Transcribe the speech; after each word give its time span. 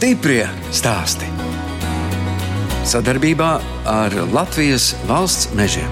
Stiprie 0.00 0.46
stāsti. 0.72 1.26
Sadarbībā 2.88 3.48
ar 3.84 4.14
Latvijas 4.32 4.94
valsts 5.04 5.50
mežiem. 5.52 5.90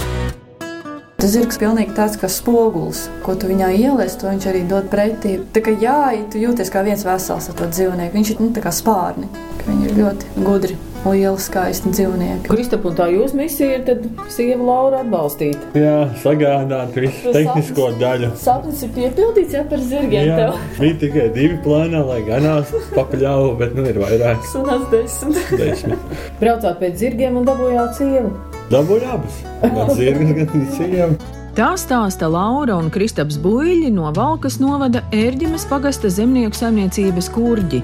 Tas 1.21 1.35
zirgs 1.35 1.61
pilnīgi 1.61 1.93
tāds 1.93 2.17
kā 2.17 2.31
spogulis, 2.33 3.03
ko 3.27 3.35
tu 3.37 3.51
viņā 3.51 3.69
ieliec, 3.77 4.17
to 4.17 4.31
viņš 4.31 4.47
arī 4.49 4.63
dod 4.71 4.89
pretī. 4.89 5.35
Tā 5.53 5.61
kā 5.61 5.77
jā, 5.77 5.99
tu 6.33 6.41
jūties 6.41 6.73
kā 6.73 6.87
viens 6.89 7.05
vesels 7.05 7.51
ar 7.53 7.61
to 7.61 7.69
dzīvnieku. 7.69 8.17
Viņš 8.17 8.33
ir 8.33 8.41
nu, 8.47 8.49
kā 8.57 8.73
spārni, 8.73 9.29
viņi 9.69 9.91
ir 9.91 10.01
ļoti 10.01 10.33
gudri 10.41 10.81
lieli, 11.13 11.41
skaisti 11.43 11.93
dzīvnieki. 11.95 12.49
Kristap, 12.51 12.85
un 12.89 12.97
tā 12.99 13.09
jūsu 13.13 13.39
misija 13.39 13.79
ir 13.79 13.85
tad 13.87 14.05
sievu 14.35 14.67
Laura 14.69 15.03
atbalstīt. 15.05 15.63
Jā, 15.79 16.09
sagādāt 16.23 16.99
visu 16.99 17.33
tehnisko 17.35 17.91
daļu. 18.01 18.33
Sapnis 18.41 18.83
ir 18.87 18.93
piepildīts 18.97 19.57
jau 19.59 19.65
par 19.71 19.83
zirgiem. 19.91 20.29
Jā, 20.31 20.37
tev. 20.43 20.61
bija 20.81 20.99
tikai 21.05 21.27
divi 21.37 21.59
plānā, 21.65 22.05
lai 22.09 22.21
ganās 22.27 22.75
papļauju, 22.97 23.57
bet 23.63 23.75
nu 23.79 23.89
ir 23.89 24.03
vairāk. 24.03 24.45
Sunās 24.53 24.87
desmit. 24.93 25.57
Desmit. 25.63 26.15
Braucāt 26.43 26.79
pēc 26.83 27.03
zirgiem 27.03 27.41
un 27.41 27.49
dabūjāt 27.49 27.99
sievu. 27.99 28.37
Dabūju 28.69 29.11
abas. 29.17 29.43
Gan 29.65 29.93
zirgas, 29.97 30.39
gan 30.43 30.71
sievu. 30.77 31.38
Tā 31.59 31.73
stāsta 31.75 32.29
Laura 32.31 32.77
un 32.79 32.87
Kristaps 32.87 33.35
Buļļi 33.43 33.89
no 33.91 34.13
Valkas 34.15 34.61
novada 34.63 35.01
Ērģemes 35.11 35.65
pagasta 35.67 36.07
zemnieku 36.07 36.55
saimniecības 36.55 37.27
kurģi. 37.35 37.81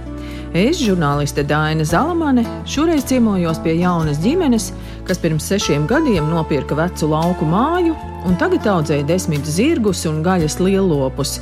Es, 0.54 0.78
žurnāliste 0.78 1.42
Dāna 1.42 1.82
Zalamane, 1.82 2.44
šoreiz 2.70 3.02
ciemojos 3.10 3.58
pie 3.64 3.74
jaunas 3.80 4.22
ģimenes, 4.22 4.68
kas 5.10 5.18
pirms 5.18 5.50
sešiem 5.50 5.88
gadiem 5.90 6.30
nopirka 6.30 6.78
vecu 6.78 7.10
lauku 7.10 7.50
māju 7.50 7.98
un 8.30 8.38
tagad 8.38 8.70
audzēja 8.76 9.08
desmit 9.10 9.42
zirgus 9.42 10.06
un 10.06 10.22
gaļas 10.22 10.60
lielopus. 10.62 11.40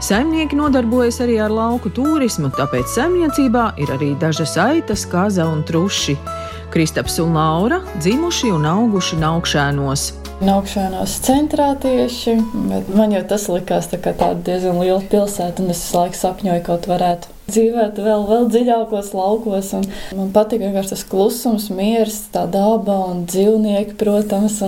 Saimnieki 0.00 0.56
nodarbojas 0.56 1.20
arī 1.20 1.36
ar 1.36 1.52
lauku 1.52 1.92
turismu, 1.92 2.48
tāpēc 2.56 2.96
saimniecībā 2.96 3.74
ir 3.84 3.92
arī 3.92 4.14
dažas 4.24 4.56
aitas, 4.56 5.04
kaza 5.04 5.52
un 5.52 5.60
truši. 5.68 6.16
Kristaps 6.72 7.20
un 7.20 7.36
Laura 7.36 7.84
dzimuši 8.00 8.56
un 8.56 8.70
auguši 8.72 9.20
naukšēnos. 9.20 10.23
Naukšanās 10.42 11.12
centrā 11.22 11.68
tieši, 11.78 12.32
bet 12.66 12.88
man 12.96 13.12
jau 13.14 13.22
tas 13.30 13.44
likās 13.46 13.86
tā 13.92 14.00
tāda 14.02 14.34
diezgan 14.42 14.80
liela 14.82 14.98
pilsēta, 15.10 15.62
un 15.62 15.70
es 15.70 15.84
visu 15.84 15.94
laiku 15.94 16.18
sapņoju, 16.18 16.62
kaut 16.66 16.88
varētu 16.90 17.30
dzīvot 17.52 18.00
vēl, 18.02 18.24
vēl 18.26 18.48
dziļākos 18.50 19.12
laukos. 19.14 19.70
Man 20.16 20.32
patīk 20.34 20.64
tas 20.74 21.04
klusums, 21.06 21.68
miers, 21.70 22.18
tā 22.34 22.44
daba 22.50 22.96
un 23.12 23.22
dzīvnieki, 23.30 23.94
protams. 24.00 24.58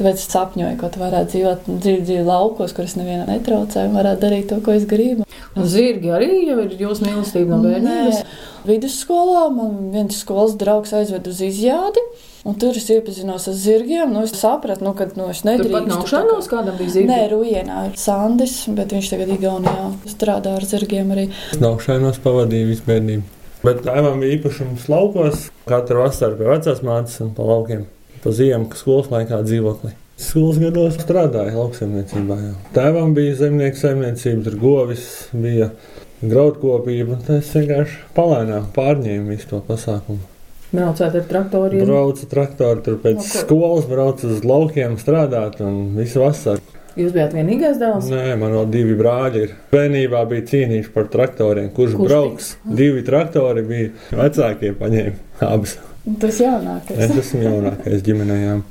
Tāpēc 0.00 0.18
es 0.18 0.28
sapņoju, 0.34 0.80
ka 0.82 0.90
varētu 0.98 1.32
dzīvot 1.36 1.70
dziļi, 1.70 2.04
dziļi 2.10 2.26
laukos, 2.26 2.74
kurus 2.74 2.98
nevienam 2.98 3.30
netraucē, 3.30 3.86
un 3.86 3.98
varētu 4.00 4.26
darīt 4.26 4.50
to, 4.50 4.60
ko 4.66 4.74
es 4.74 4.88
gribu. 4.90 5.28
Un 5.54 5.70
zirgi 5.70 6.10
arī 6.10 6.42
jau 6.48 6.58
ir 6.66 6.74
jūsu 6.80 7.06
mīlestība 7.06 7.54
no 7.54 7.62
bērnības. 7.68 8.24
Vidusskolā 8.66 9.46
man 9.54 9.92
viens 9.94 10.24
skolas 10.24 10.58
draugs 10.58 10.96
aizved 10.96 11.30
uz 11.30 11.44
izjādi. 11.44 12.02
Un 12.44 12.58
tur 12.60 12.76
es 12.76 12.90
iepazinos 12.92 13.46
ar 13.48 13.54
zirgiem. 13.56 14.10
Nu, 14.12 14.22
es 14.26 14.34
sapratu, 14.36 14.84
nu, 14.84 14.90
ka 14.92 15.06
nu, 15.16 15.30
es 15.32 15.40
nedrīkstu. 15.46 15.70
Tur 15.70 15.78
pat 15.78 15.86
nav 15.88 16.02
šanos, 16.10 16.48
kādam 16.50 16.74
bija 16.76 16.92
zirgi? 16.92 17.08
Nē, 17.08 17.22
Rujienā 17.30 17.78
ir 17.88 17.94
Sandis, 17.96 18.58
bet 18.76 18.92
viņš 18.92 19.08
tagad 19.14 19.32
Igaunijā 19.32 19.86
strādā 20.12 20.52
ar 20.58 20.66
zirgiem 20.68 21.14
arī. 21.14 21.24
Nav 21.62 21.78
šainos 21.86 22.20
pavadīju 22.24 22.68
visu 22.68 22.84
bērnību. 22.90 23.24
Bet 23.64 23.80
tēvam 23.86 24.20
bija 24.20 24.36
īpašums 24.36 24.84
laukos. 24.92 25.46
Katru 25.70 26.02
vasaru 26.02 26.36
pie 26.36 26.50
vecās 26.50 26.84
mātes 26.84 27.16
un 27.24 27.32
pa 27.32 27.48
laukiem. 27.48 27.86
Pa 28.20 28.34
ziemu, 28.36 28.68
kas 28.68 28.84
skolas 28.84 29.08
laikā 29.14 29.40
dzīvoklī. 29.48 29.94
Skolas 30.20 30.60
gados 30.60 31.00
strādāja 31.00 31.56
lauksaimniecībā. 31.56 32.38
Jā. 32.44 32.52
Tēvam 32.76 33.16
bija 33.16 33.40
zemnieku 33.40 33.80
saimniecība, 33.80 34.44
tur 34.50 34.60
govis 34.60 35.08
bija 35.32 35.72
graudkopība. 36.20 37.22
Es 37.40 37.56
vienkārši 37.56 37.98
palēnām 38.20 38.68
pārņēmu 38.76 39.32
visu 39.32 39.54
to 39.54 39.64
pasākumu. 39.64 40.33
Braucāt 40.74 41.14
ar 41.20 41.26
traktoriem. 41.30 41.84
Braucu 41.86 42.26
traktoru, 42.30 42.82
tur 42.82 42.96
pēc 43.02 43.20
ko- 43.22 43.42
skolas 43.44 43.84
braucu 43.90 44.26
uz 44.34 44.44
laukiem 44.44 44.96
strādāt 44.98 45.60
un 45.64 45.94
visu 45.96 46.20
vasaru. 46.24 46.60
Jūs 46.94 47.10
bijāt 47.14 47.32
vienīgais 47.34 47.78
dēls. 47.80 48.06
Nē, 48.10 48.36
man 48.38 48.52
vēl 48.54 48.68
divi 48.70 48.94
brāļi 48.98 49.40
ir. 49.48 49.54
Bērnībā 49.72 50.20
bija 50.30 50.44
cīnīši 50.50 50.92
par 50.94 51.08
traktoriem, 51.10 51.70
kurš, 51.74 51.96
Kurš 51.98 52.08
brauks. 52.08 52.50
Divi 52.64 53.02
traktori 53.06 53.64
bija 53.66 53.90
vecākie 54.12 54.70
paņēma 54.78 55.14
abas. 55.48 55.76
Tas 56.20 56.38
jaunākais. 56.38 56.98
Es 57.00 57.16
esmu 57.22 57.42
jaunākais 57.48 58.02
ģimenējām. 58.06 58.62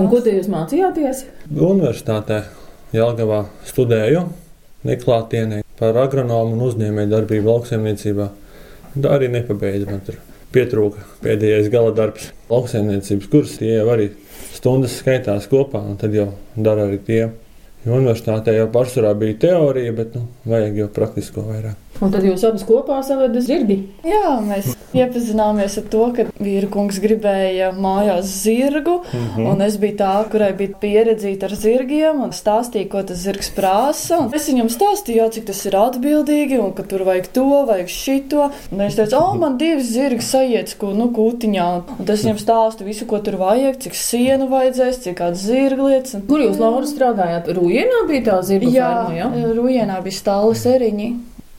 Un 0.00 0.08
ko 0.10 0.20
te 0.24 0.32
jūs 0.32 0.48
mācījāties? 0.50 1.24
Universitātē 1.54 2.40
Jelgavā 2.96 3.44
studēju 3.68 4.24
neklātienē 4.88 5.60
par 5.78 5.98
agronomu 6.00 6.56
un 6.56 6.64
uzņēmēju 6.70 7.10
darbību 7.12 7.52
lauksaimniecībā. 7.52 8.28
Tā 8.98 9.12
arī 9.18 9.28
nepabeidza 9.30 9.86
man 9.90 10.00
tur. 10.06 10.16
Pietrūka 10.54 11.04
pēdējais 11.22 11.70
gala 11.70 11.92
darbs. 11.94 12.32
Lauksaimniecības 12.50 13.30
kurs 13.30 13.58
tie 13.60 13.76
jau 13.76 13.86
arī 13.92 14.08
stundas 14.50 14.96
skaitās 14.98 15.46
kopā, 15.50 15.82
un 15.86 16.00
tad 16.00 16.16
jau 16.16 16.32
dara 16.56 16.88
arī 16.88 16.98
tie. 17.06 17.22
Jo 17.84 17.96
Universitātē 17.96 18.56
jau 18.58 18.66
pārsvarā 18.74 19.14
bija 19.16 19.38
teorija, 19.46 19.94
bet 19.96 20.18
nu, 20.18 20.26
vajag 20.50 20.82
jau 20.82 20.90
praktisko 20.96 21.46
vairāk. 21.46 21.89
Un 22.00 22.12
tad 22.12 22.24
jūs 22.24 22.44
abas 22.48 22.64
kopā 22.64 23.02
savada 23.04 23.42
zirgi. 23.44 23.82
Jā, 24.06 24.38
mēs 24.40 24.72
iepazināmies 24.96 25.76
ar 25.78 25.86
to, 25.92 26.04
ka 26.16 26.24
vīra 26.40 26.68
kungs 26.72 26.98
gribēja 27.02 27.70
mājās 27.76 28.30
zirgu, 28.42 29.00
mm. 29.04 29.26
-hmm. 29.36 29.50
un 29.52 29.62
es 29.66 29.76
biju 29.80 29.96
tā, 30.00 30.14
kurai 30.32 30.50
bija 30.56 30.78
pieredzīta 30.80 31.46
ar 31.46 31.54
zirgiem 31.54 32.22
un 32.24 32.32
stāstīja, 32.34 32.88
ko 32.90 33.02
tas 33.06 33.20
zirgs 33.20 33.52
prasa. 33.54 34.18
Un 34.24 34.34
es 34.34 34.48
viņam 34.48 34.70
stāstīju, 34.72 35.20
jā, 35.20 35.28
cik 35.36 35.46
tas 35.52 35.60
ir 35.68 35.76
atbildīgi 35.76 36.58
un 36.58 36.72
ka 36.74 36.86
tur 36.88 37.04
vajag 37.06 37.30
to, 37.36 37.48
vajag 37.68 37.92
šito. 37.92 38.50
Un 38.72 38.84
viņš 38.84 38.96
teica, 38.96 39.20
o, 39.20 39.34
man 39.38 39.58
divi 39.60 39.84
zirgi 39.84 40.24
sajiet, 40.24 40.74
ko, 40.80 40.94
nu, 40.96 41.10
kūtiņā. 41.14 41.68
Un 41.98 42.08
tas 42.08 42.24
viņam 42.24 42.40
stāsta 42.40 42.86
visu, 42.88 43.06
ko 43.06 43.20
tur 43.24 43.36
vajag, 43.40 43.76
cik 43.84 43.94
sienu 43.94 44.48
vajadzēs, 44.50 45.02
cik 45.04 45.20
kādas 45.20 45.44
zirglietas. 45.44 46.16
Un... 46.16 46.26
Kur 46.30 46.40
jūs, 46.40 46.56
Laura, 46.58 46.86
strādājāt? 46.88 47.52
Rujienā 47.60 48.06
bija 48.08 48.26
tā 48.32 48.40
zirga 48.46 48.72
Jā, 48.72 48.90
ferma, 49.04 49.18
jā? 49.20 49.52
Rujienā 49.60 50.00
bija 50.04 50.16
stāli 50.16 50.56
seriņi. 50.58 51.10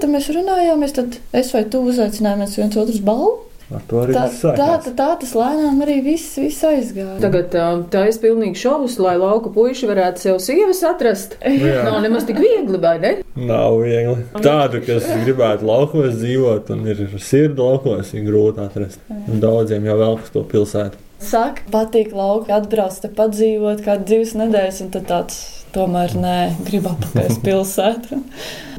Tad 0.02 0.10
mēs 0.10 0.32
runājāmies, 0.34 0.98
tad 0.98 1.18
es 1.38 1.54
vai 1.54 1.64
tu 1.70 1.84
uzaicinājāmies 1.86 2.58
viens 2.58 2.78
otru 2.82 3.02
balvu. 3.06 3.32
Ar 3.72 3.84
to 3.88 4.00
arī 4.02 4.16
Tā, 4.16 4.24
tā, 4.28 4.54
tā, 4.84 4.92
tā 4.98 5.08
tas 5.22 5.30
lēnām 5.38 5.78
arī 5.86 6.02
viss, 6.04 6.34
viss 6.42 6.64
aizgāja. 6.68 7.20
Tagad 7.24 7.54
tā, 7.54 8.02
ir 8.10 8.18
pilnīgi 8.24 8.60
šovs, 8.60 8.98
lai 9.00 9.14
lauka 9.22 9.52
puiši 9.54 9.88
varētu 9.88 10.26
sev 10.26 10.40
sievas 10.44 10.82
atrast. 10.90 11.38
Jā. 11.64 11.86
Nav 11.88 12.02
nemaz 12.04 12.26
tik 12.28 12.42
viegli, 12.42 12.82
vai 12.84 12.98
ne? 13.04 13.14
Nav 13.38 13.78
viegli. 13.80 14.18
Tādu, 14.44 14.82
kas 14.88 15.08
gribētu 15.24 15.70
laukos 15.70 16.18
dzīvot 16.20 16.74
un 16.76 16.84
ir 16.92 17.06
sirdi 17.16 17.64
laukos, 17.64 18.12
ir 18.18 18.28
grūti 18.28 18.66
atrast. 18.66 19.00
Un 19.22 19.40
Daudziem 19.44 19.88
jau 19.88 19.98
vēl 20.02 20.20
uz 20.20 20.36
to 20.36 20.44
pilsētu. 20.52 21.00
Saka, 21.22 21.64
patīk 21.72 22.16
lauki, 22.18 22.52
atbrauc 22.52 22.98
te 22.98 23.12
padzīvot 23.14 23.86
kādu 23.86 24.10
divas 24.10 24.34
nedēļas, 24.42 24.84
un 24.84 24.96
tad 24.98 25.06
tāds 25.08 25.42
tomēr 25.76 26.16
nē, 26.20 26.38
grib 26.68 26.88
atpakaļ 26.92 27.32
uz 27.32 27.42
pilsētu. 27.46 28.22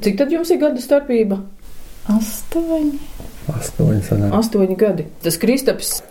Cik 0.04 0.18
tad 0.20 0.32
jums 0.34 0.52
ir 0.52 0.60
gadu 0.62 0.82
starpība? 0.82 1.40
Astoņi. 2.12 2.98
Astoņi 3.50 4.02
sanāk. 4.06 4.34
Astoņi 4.38 4.76
gadi. 4.78 5.04
Tas 5.24 5.36
Kristaps 5.42 6.02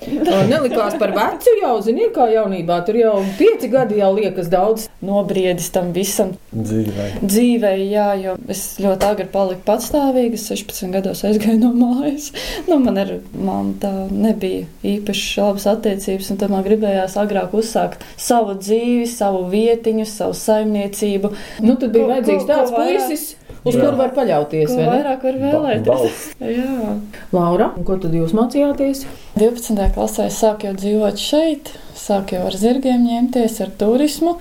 nelikās 0.50 0.97
par 1.00 1.14
vecu 1.16 1.53
jau, 1.62 1.74
ziniet, 1.86 2.12
kā 2.16 2.28
jaunībā. 2.31 2.81
Tur 2.88 2.97
jau 3.00 3.14
pieci 3.40 3.69
gadi 3.72 4.00
jau 4.02 4.12
liekas 4.18 4.50
daudz. 4.52 4.88
Nobriedis 5.02 5.70
tam 5.74 5.94
visam 5.96 6.34
Dzīvē. 6.53 7.06
dzīvē, 7.24 7.72
jā, 7.90 8.08
jo 8.22 8.36
es 8.52 8.78
ļoti 8.84 9.08
agri 9.08 9.25
paliku 9.31 9.64
patstāvīga. 9.66 10.38
Es 10.38 10.46
16 10.52 10.91
gados 10.94 11.24
aizgāju 11.25 11.58
no 11.64 11.72
mājas. 11.74 12.31
Nu, 12.67 12.78
man 12.84 12.97
ar 13.02 13.16
mammu 13.34 13.78
tā 13.82 13.91
nebija 14.11 14.67
īpaši 14.84 15.41
labas 15.41 15.66
attiecības, 15.72 16.32
un 16.35 16.38
tad 16.44 16.53
man 16.53 16.64
gribējās 16.67 17.16
agrāk 17.22 17.55
uzsākt 17.58 18.03
savu 18.17 18.58
dzīvi, 18.59 19.08
savu 19.09 19.46
vietiņu, 19.52 20.05
savu 20.05 20.35
saimniecību. 20.38 21.34
Nu, 21.66 21.76
tad 21.78 21.91
bija 21.96 22.05
Ko- 22.05 22.11
vajadzīgs 22.14 22.46
ko- 22.46 22.52
tāds 22.53 22.70
ko 22.76 22.82
vairāk- 22.84 23.08
puisis, 23.08 23.35
uz 23.64 23.78
kuru 23.78 23.94
var 24.00 24.16
paļauties. 24.16 24.72
Ko 24.72 24.80
vai 24.80 24.88
ne? 24.88 24.96
vairāk 24.96 25.28
var 25.28 25.40
vēlēties? 25.44 25.86
balss. 25.88 26.26
Jā. 26.62 26.96
Laura, 27.36 27.72
un 27.78 27.88
ko 27.88 28.00
tad 28.02 28.18
jūs 28.18 28.36
mācījāties? 28.38 29.06
12. 29.38 29.88
klasē 29.96 30.28
es 30.32 30.42
sāku 30.42 30.70
jau 30.70 30.76
dzīvot 30.80 31.22
šeit, 31.22 31.74
sāku 31.98 32.38
jau 32.38 32.50
ar 32.50 32.59
zirgiem 32.59 33.08
ņemties, 33.08 33.62
ar 33.66 33.74
turismu. 33.80 34.38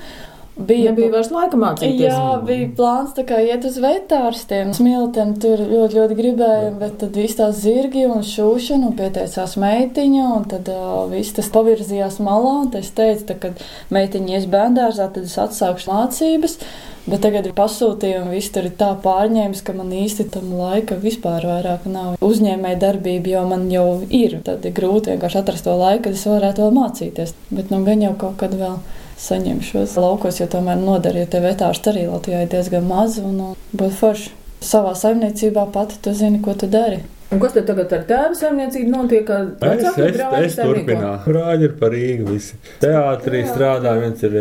Bija, 0.61 0.91
bija 0.93 1.09
vairs 1.15 1.31
laika 1.33 1.57
mācīties. 1.57 2.03
Jā, 2.03 2.35
bija 2.45 2.67
plāns 2.77 3.15
tā 3.17 3.25
kā 3.29 3.39
iet 3.41 3.65
uz 3.65 3.79
vetārstiem. 3.81 4.75
Smilteni 4.77 5.39
tur 5.41 5.63
ļoti, 5.63 5.97
ļoti 5.97 6.19
gribēja, 6.19 6.73
bet 6.81 6.99
tad 7.01 7.17
viss 7.17 7.39
tās 7.39 7.63
zirgi 7.63 8.05
un 8.11 8.25
šūšana, 8.27 8.91
un 8.91 8.97
pieteicās 8.99 9.57
meitiņa, 9.63 10.27
un 10.37 10.47
tad 10.51 10.69
uh, 10.75 11.07
viss 11.13 11.37
tas 11.39 11.49
pavirzījās 11.55 12.21
malā, 12.25 12.57
un 12.67 12.73
tad 12.75 12.85
es 12.85 12.93
teicu, 12.99 13.25
tā, 13.31 13.39
kad 13.47 13.65
meitiņa 13.95 14.37
ies 14.37 14.49
bērndārzā, 14.53 15.09
tad 15.15 15.31
es 15.31 15.39
atsākšu 15.41 15.93
mācības. 15.95 16.59
Bet 17.07 17.23
tagad 17.25 17.47
ir 17.49 17.55
pasūtījumi, 17.57 18.35
viss 18.35 18.53
tur 18.53 18.67
ir 18.69 18.75
tā 18.77 18.91
pārņēmis, 19.01 19.63
ka 19.65 19.73
man 19.77 19.93
īsti 19.97 20.27
tam 20.35 20.51
laika 20.59 20.99
vispār 21.01 21.47
vairāk 21.49 21.87
nav. 21.89 22.19
Uzņēmēja 22.25 22.81
darbība 22.83 23.33
jau 23.33 23.45
man 23.49 23.65
jau 23.73 23.87
ir. 24.05 24.37
Tad 24.45 24.67
ir 24.69 24.75
grūti 24.77 25.15
vienkārši 25.15 25.41
atrast 25.41 25.65
to 25.65 25.77
laiku, 25.81 26.05
kad 26.09 26.19
es 26.19 26.27
varētu 26.29 26.67
vēl 26.67 26.77
mācīties. 26.77 27.33
Bet 27.49 27.73
nu 27.73 27.81
gan 27.87 28.05
jau 28.05 28.13
kaut 28.21 28.37
kad 28.43 28.57
vēl 28.57 28.77
saņemšos 29.21 29.97
laukos, 30.01 30.43
jo 30.43 30.49
tomēr 30.51 30.81
nodarīja 30.81 31.31
tie 31.33 31.41
vetārsti 31.45 31.93
arī 31.93 32.05
Latvijā 32.11 32.45
ir 32.45 32.53
diezgan 32.53 32.85
maz 32.89 33.17
un 33.23 33.41
uh, 33.51 33.57
būtu 33.73 33.97
forši. 34.01 34.37
Savā 34.61 34.93
saimniecībā 34.93 35.65
pati 35.73 35.97
tu 36.05 36.13
zini, 36.13 36.43
ko 36.45 36.53
tu 36.53 36.69
dari. 36.69 37.01
Un 37.31 37.39
kas 37.39 37.53
tad 37.55 37.69
tagad 37.69 37.93
ar 37.95 38.01
tēva 38.09 38.35
saimniecību 38.35 38.91
notiek? 38.91 39.29
Es, 39.63 39.85
es, 40.03 40.17
es 40.41 40.57
turpināju. 40.59 41.13
Brāļi 41.29 41.69
ir 41.69 41.77
par 41.79 41.95
Rīgu 41.95 42.27
visi. 42.33 42.59
Teātrī 42.83 43.45
strādā, 43.47 43.93
viens 44.03 44.25
ir 44.27 44.35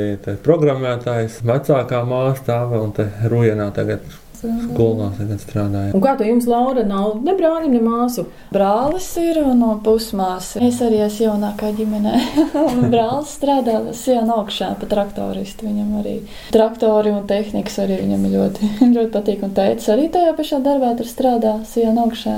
programmētājs, 0.46 1.44
vecākā 1.46 2.02
māsa 2.10 2.48
tā 2.48 2.58
vēl 2.72 2.88
un 2.88 2.96
te 2.98 3.06
Rujenā 3.30 3.70
tagad 3.78 4.10
Skolā 4.40 5.10
tagad 5.18 5.42
strādāju. 5.44 5.94
Un 5.98 6.04
kā 6.04 6.14
to 6.20 6.28
jums, 6.28 6.48
Laura, 6.50 6.84
nav 6.88 7.20
ne 7.26 7.34
brāļa, 7.36 7.68
ne 7.72 7.82
māsu? 7.84 8.26
Brālis 8.56 9.10
ir 9.20 9.42
no 9.58 9.74
pusmāsas. 9.84 10.62
Es 10.64 10.80
arī 10.86 11.02
esmu 11.06 11.26
jaunākā 11.28 11.72
ģimenē. 11.78 12.16
brālis 12.94 13.36
strādā 13.36 13.78
sienu 13.98 14.38
augšā 14.40 14.72
pa 14.80 14.90
traktoristu. 14.92 15.68
Viņam 15.68 16.00
arī 16.02 16.16
traktori 16.56 17.14
un 17.16 17.26
tehnikas 17.30 17.80
arī 17.84 18.00
viņam 18.04 18.28
ļoti, 18.34 18.72
ļoti 18.96 19.14
patīk. 19.16 19.46
Un 19.48 19.56
teica, 19.58 19.94
arī 19.96 20.10
tajā 20.14 20.36
pašā 20.40 20.62
darbā 20.66 20.94
tur 21.00 21.10
strādā 21.10 21.56
sienu 21.70 22.08
augšā. 22.08 22.38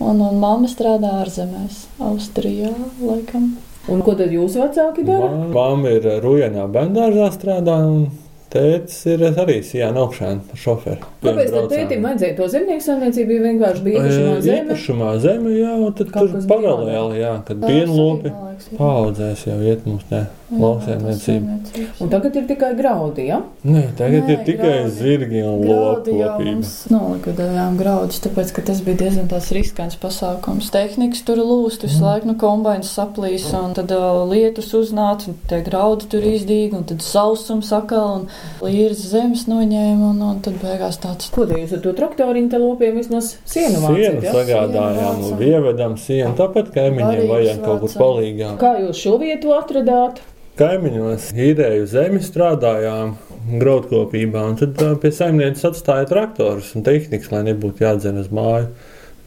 Un, 0.00 0.22
un 0.24 0.38
mamma 0.40 0.68
strādā 0.70 1.18
ārzemēs, 1.20 1.84
Austrijā, 2.00 2.72
laikam. 3.04 3.52
Un 3.90 4.00
ko 4.04 4.14
tad 4.16 4.32
jūsu 4.32 4.62
vecāki 4.62 5.04
dara? 5.04 5.28
Māma 5.52 5.92
ir 5.96 6.08
Rujanā 6.24 6.64
bērngārzā 6.72 7.28
strādā. 7.34 7.76
Un 7.84 8.08
Tētis 8.50 8.96
ir 9.06 9.20
arī 9.28 9.60
Sijāna 9.62 10.02
augšana 10.02 10.56
šoferi. 10.58 11.04
Kāpēc 11.22 11.52
tam 11.54 11.68
tētim 11.70 12.06
vajadzēja 12.06 12.34
to 12.40 12.48
zemnieku 12.50 12.82
saimniecību? 12.82 13.36
Jo 13.36 13.42
vienkārši 13.44 13.84
bija 13.84 14.00
īpašumā 14.00 14.32
zeme. 14.42 14.64
Īpašumā 14.64 15.10
zeme, 15.22 15.52
jā, 15.54 15.74
un 15.78 15.92
tad 16.00 16.10
Kaut 16.16 16.32
tur 16.34 16.48
paralēli, 16.50 17.20
jā, 17.22 17.34
kad 17.46 17.62
pienlopi 17.62 18.32
paudzēs 18.76 19.46
jau 19.48 19.58
iet 19.64 19.86
mums 19.88 20.06
ne 20.10 20.26
lauksaimniecība. 20.50 21.58
Un 22.02 22.10
tagad 22.10 22.36
ir 22.40 22.46
tikai 22.48 22.70
graudi? 22.78 23.26
Ja? 23.28 23.40
Nē, 23.62 23.84
tagad 23.98 24.26
Nē, 24.26 24.34
ir 24.34 24.40
tikai 24.46 24.72
graudi. 24.72 24.94
zirgi 24.96 25.42
un 25.46 25.62
lopkopība. 25.68 26.70
Nolikvidējām 26.90 27.78
graudus, 27.78 28.20
tāpēc, 28.24 28.52
ka 28.56 28.64
tas 28.70 28.82
bija 28.86 28.98
diezgan 29.04 29.30
tāds 29.30 29.50
riskants 29.54 29.98
pasākums. 30.00 30.72
Tehnikas 30.74 31.22
tur 31.26 31.42
lūst, 31.42 31.86
visu 31.86 32.00
mm. 32.00 32.06
laiku, 32.08 32.30
nu, 32.30 32.36
kombainas 32.40 32.90
saplīs, 32.96 33.46
un 33.56 33.76
tad 33.78 33.94
uh, 33.94 34.24
lietus 34.30 34.72
uznāca, 34.76 35.30
un 35.30 35.38
tie 35.50 35.60
graudi 35.66 36.10
tur 36.10 36.26
izdīga, 36.32 36.80
un 36.80 36.88
tad 36.90 37.04
sausums 37.06 37.70
sakal, 37.70 38.24
un 38.24 38.66
līras 38.66 39.04
zemes 39.12 39.46
noņēma, 39.50 40.10
un, 40.10 40.24
un 40.32 40.42
tad 40.44 40.58
beigās 40.62 40.98
tāds. 41.02 41.30
Ko 41.34 41.46
jūs 41.46 41.76
ar 41.76 41.84
to 41.84 41.94
traktoriņu 42.00 42.50
te 42.50 42.62
lopiem 42.62 42.98
vismaz 42.98 43.36
sienu 43.48 43.84
vācat? 43.84 44.00
Sienu 44.00 44.26
ja? 44.26 44.34
sagādājām, 44.34 45.24
un 45.30 45.46
ievedam 45.46 45.96
sienu, 46.00 46.34
tāpat 46.38 46.72
kaimiņiem 46.74 47.30
vajag 47.30 47.62
kaut 47.64 47.84
kur 47.84 47.96
palīgā. 48.02 48.49
Kā 48.60 48.74
jūs 48.80 48.98
šo 48.98 49.16
vietu 49.20 49.54
atradāt? 49.54 50.20
Kaimiņos 50.60 51.30
īrēju 51.38 51.86
zemi 51.88 52.20
strādājām 52.24 53.14
graudkopībā, 53.60 54.42
un 54.50 54.58
tad 54.60 54.82
pie 55.00 55.12
saimnieces 55.14 55.68
atstāja 55.70 56.08
traktorus 56.10 56.74
un 56.76 56.84
tehnikas, 56.84 57.30
lai 57.32 57.46
nebūtu 57.46 57.86
jādzen 57.86 58.20
uz 58.20 58.28
māju. 58.34 58.68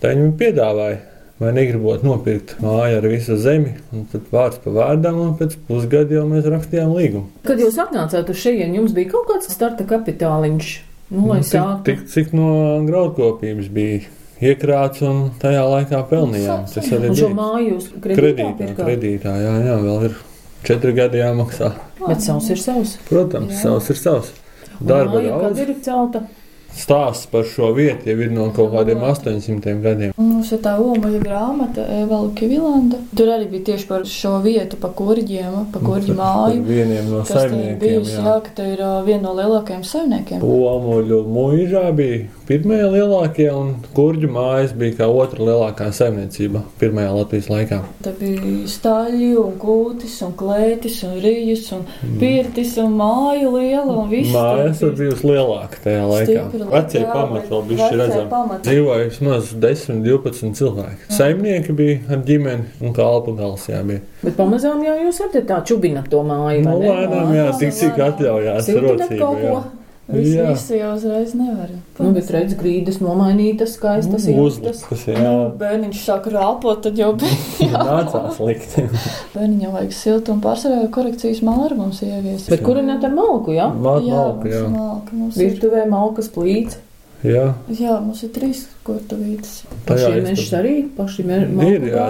Tā 0.04 0.12
viņi 0.14 0.34
piedāvāja 0.40 1.00
vai 1.42 1.52
negribot 1.56 2.04
nopirkt 2.06 2.56
māju 2.64 3.00
ar 3.00 3.08
visu 3.10 3.38
zemi, 3.42 3.74
un 3.96 4.06
tad 4.12 4.28
vārds 4.34 4.60
pa 4.64 4.74
vārdam, 4.76 5.20
un 5.24 5.36
pēc 5.40 5.56
pusgada 5.68 6.20
jau 6.20 6.26
mēs 6.30 6.48
rakstījām 6.50 6.94
līgumu. 6.94 7.30
Kad 7.48 7.62
jūs 7.64 7.80
atnācāt 7.82 8.30
uz 8.32 8.42
šejienes, 8.44 8.78
jums 8.80 8.96
bija 8.96 9.14
kaut 9.16 9.30
kāds 9.32 9.50
starta 9.52 9.88
kapitāliņš, 9.90 10.74
nu, 11.16 11.26
lai 11.32 11.40
nu, 11.42 11.48
sāktu? 11.50 11.88
Tik, 11.90 12.06
cik 12.14 12.36
no 12.38 12.52
graudkopības 12.88 13.72
bija 13.74 14.04
iekrāts 14.52 15.04
un 15.08 15.26
tajā 15.42 15.64
laikā 15.70 16.04
pelnījām. 16.12 16.68
Tas 16.74 16.92
arī 16.92 17.10
bija. 17.10 17.18
Šo 17.24 17.32
māju 17.38 17.66
jūs 17.72 17.90
kredītā, 17.96 18.52
kredītā, 18.60 18.78
kredītā 18.78 19.34
jā, 19.42 19.56
jā, 19.70 19.80
vēl 19.88 20.08
ir 20.10 20.22
četri 20.68 20.94
gadi 21.00 21.24
jāmaksā. 21.24 21.74
Bet 22.04 22.24
savs 22.26 22.54
ir 22.54 22.62
savs. 22.62 22.96
Protams, 23.10 23.56
jā. 23.56 23.66
savs 23.66 23.92
ir 23.94 24.02
savs. 24.02 24.32
Darba 24.80 25.20
māja, 25.20 25.36
daudz. 25.36 25.60
Kad 25.60 25.68
ir 25.68 25.76
celta? 25.86 26.26
stāsts 26.78 27.28
par 27.30 27.46
šo 27.48 27.70
vietu 27.78 28.10
jau 28.10 28.20
ir 28.26 28.32
no 28.34 28.48
kaut 28.56 28.74
kādiem 28.74 29.04
800 29.06 29.76
gadiem. 29.84 30.14
Mums 30.18 30.52
ir 30.56 30.62
tā 30.64 30.74
omaļa 30.82 31.22
grāmata, 31.22 31.86
Evalka 32.02 32.50
Vilanda. 32.50 33.00
Tur 33.18 33.32
arī 33.36 33.48
bija 33.52 33.68
tieši 33.72 33.88
par 33.90 34.08
šo 34.10 34.36
vietu, 34.44 34.80
pa 34.82 34.90
kurģiem, 34.98 35.58
pa 35.74 35.82
kurģu 35.84 36.18
māju. 36.18 36.64
Vieniem 36.68 37.12
no 37.14 37.24
saimniekiem. 37.30 37.80
Bijusi, 37.84 38.18
jā. 38.18 38.26
jā, 38.28 38.38
ka 38.46 38.56
tā 38.58 38.70
ir 38.74 38.84
viena 39.08 39.28
no 39.28 39.36
lielākajiem 39.38 39.86
saimniekiem. 39.88 40.44
Omuļu 40.44 41.22
mūžā 41.30 41.86
bija 41.98 42.24
pirmie 42.48 42.80
lielākie, 42.92 43.48
un 43.54 43.74
kurģu 43.96 44.30
mājas 44.34 44.74
bija 44.78 44.98
kā 45.00 45.08
otra 45.08 45.44
lielākā 45.48 45.90
saimniecība 45.96 46.64
pirmajā 46.82 47.12
Latvijas 47.16 47.50
laikā. 47.52 47.80
Tā 48.04 48.14
bija 48.20 48.54
staļi 48.70 49.30
un 49.40 49.58
kūtis 49.62 50.16
un 50.28 50.34
klētis 50.40 51.00
un 51.08 51.18
rījas 51.24 51.70
un 51.78 51.84
mm. 51.86 52.16
pirtis 52.22 52.76
un 52.84 52.98
māju 53.00 53.54
liela 53.58 53.98
un 54.04 54.10
viss. 54.12 54.34
Mājas 54.36 54.84
ir 54.86 54.96
bijusi 55.00 55.30
lielāka 55.30 55.84
tajā 55.86 56.08
laikā. 56.10 56.48
Vecie 56.74 57.04
pamati 57.10 57.54
vēl 57.54 57.64
bija 57.70 57.92
redzami. 57.94 58.58
Dzīvoja 58.68 59.08
vismaz 59.10 59.54
10, 59.68 60.02
12 60.08 60.58
cilvēki. 60.60 61.08
Jā. 61.08 61.20
Saimnieki 61.20 61.78
bija 61.78 62.02
ar 62.12 62.26
ģimeni 62.28 62.84
un 62.84 62.98
kalpu 62.98 63.38
gals 63.38 63.70
jābija. 63.72 64.04
Bet 64.24 64.36
pamazām 64.40 64.84
jau 64.86 64.98
jūs 65.02 65.20
esat 65.20 65.40
tā 65.48 65.62
čubinat 65.68 66.10
to 66.12 66.24
māju. 66.28 66.64
Nu, 66.66 66.76
lēnām, 66.84 67.32
jā, 67.36 67.48
tik 67.60 67.74
cik 67.78 68.04
atļaujās 68.10 68.70
rocība. 68.84 69.64
Visi, 70.14 70.36
jā. 70.38 70.46
visi 70.52 70.78
jau 70.78 70.92
uzreiz 70.96 71.34
nevar. 71.38 71.72
Nu, 72.00 72.12
bet 72.16 72.30
redz, 72.34 72.54
grīdas 72.60 73.00
nomainītas, 73.02 73.74
skaistas 73.78 74.28
nu, 74.30 74.46
uzlikas. 74.46 74.84
Nu, 75.18 75.34
bērniņš 75.60 76.04
sāk 76.06 76.30
rāpot, 76.34 76.84
tad 76.86 77.00
jau 77.00 77.12
bija 77.22 77.82
nācās 77.82 78.40
likt. 78.44 78.78
Bērniņam 79.36 79.76
vajag 79.78 79.98
siltu 79.98 80.36
un 80.36 80.42
pārsvarā 80.44 80.88
korekcijas 80.94 81.44
māru 81.46 81.80
mums 81.80 82.04
ievies. 82.06 82.48
Bet 82.54 82.64
kurināt 82.66 83.06
ar 83.08 83.14
malku, 83.16 83.56
jā? 83.58 83.68
Mal, 83.74 84.06
jā, 84.06 84.22
malku, 84.22 84.54
jā. 84.54 84.64
Malka, 84.74 85.22
Virtuvē 85.38 85.86
malkas 85.92 86.32
plīts. 86.34 86.80
Jā. 87.24 87.54
jā, 87.72 87.94
mums 88.04 88.20
ir 88.26 88.34
trīs 88.36 88.66
kurtuvītes. 88.84 89.62
Pašiem 89.88 90.26
mežs 90.26 90.50
arī, 90.58 90.74
paši 90.98 91.24
mežs 91.24 91.54
ir, 91.70 91.86
jā, 91.88 92.08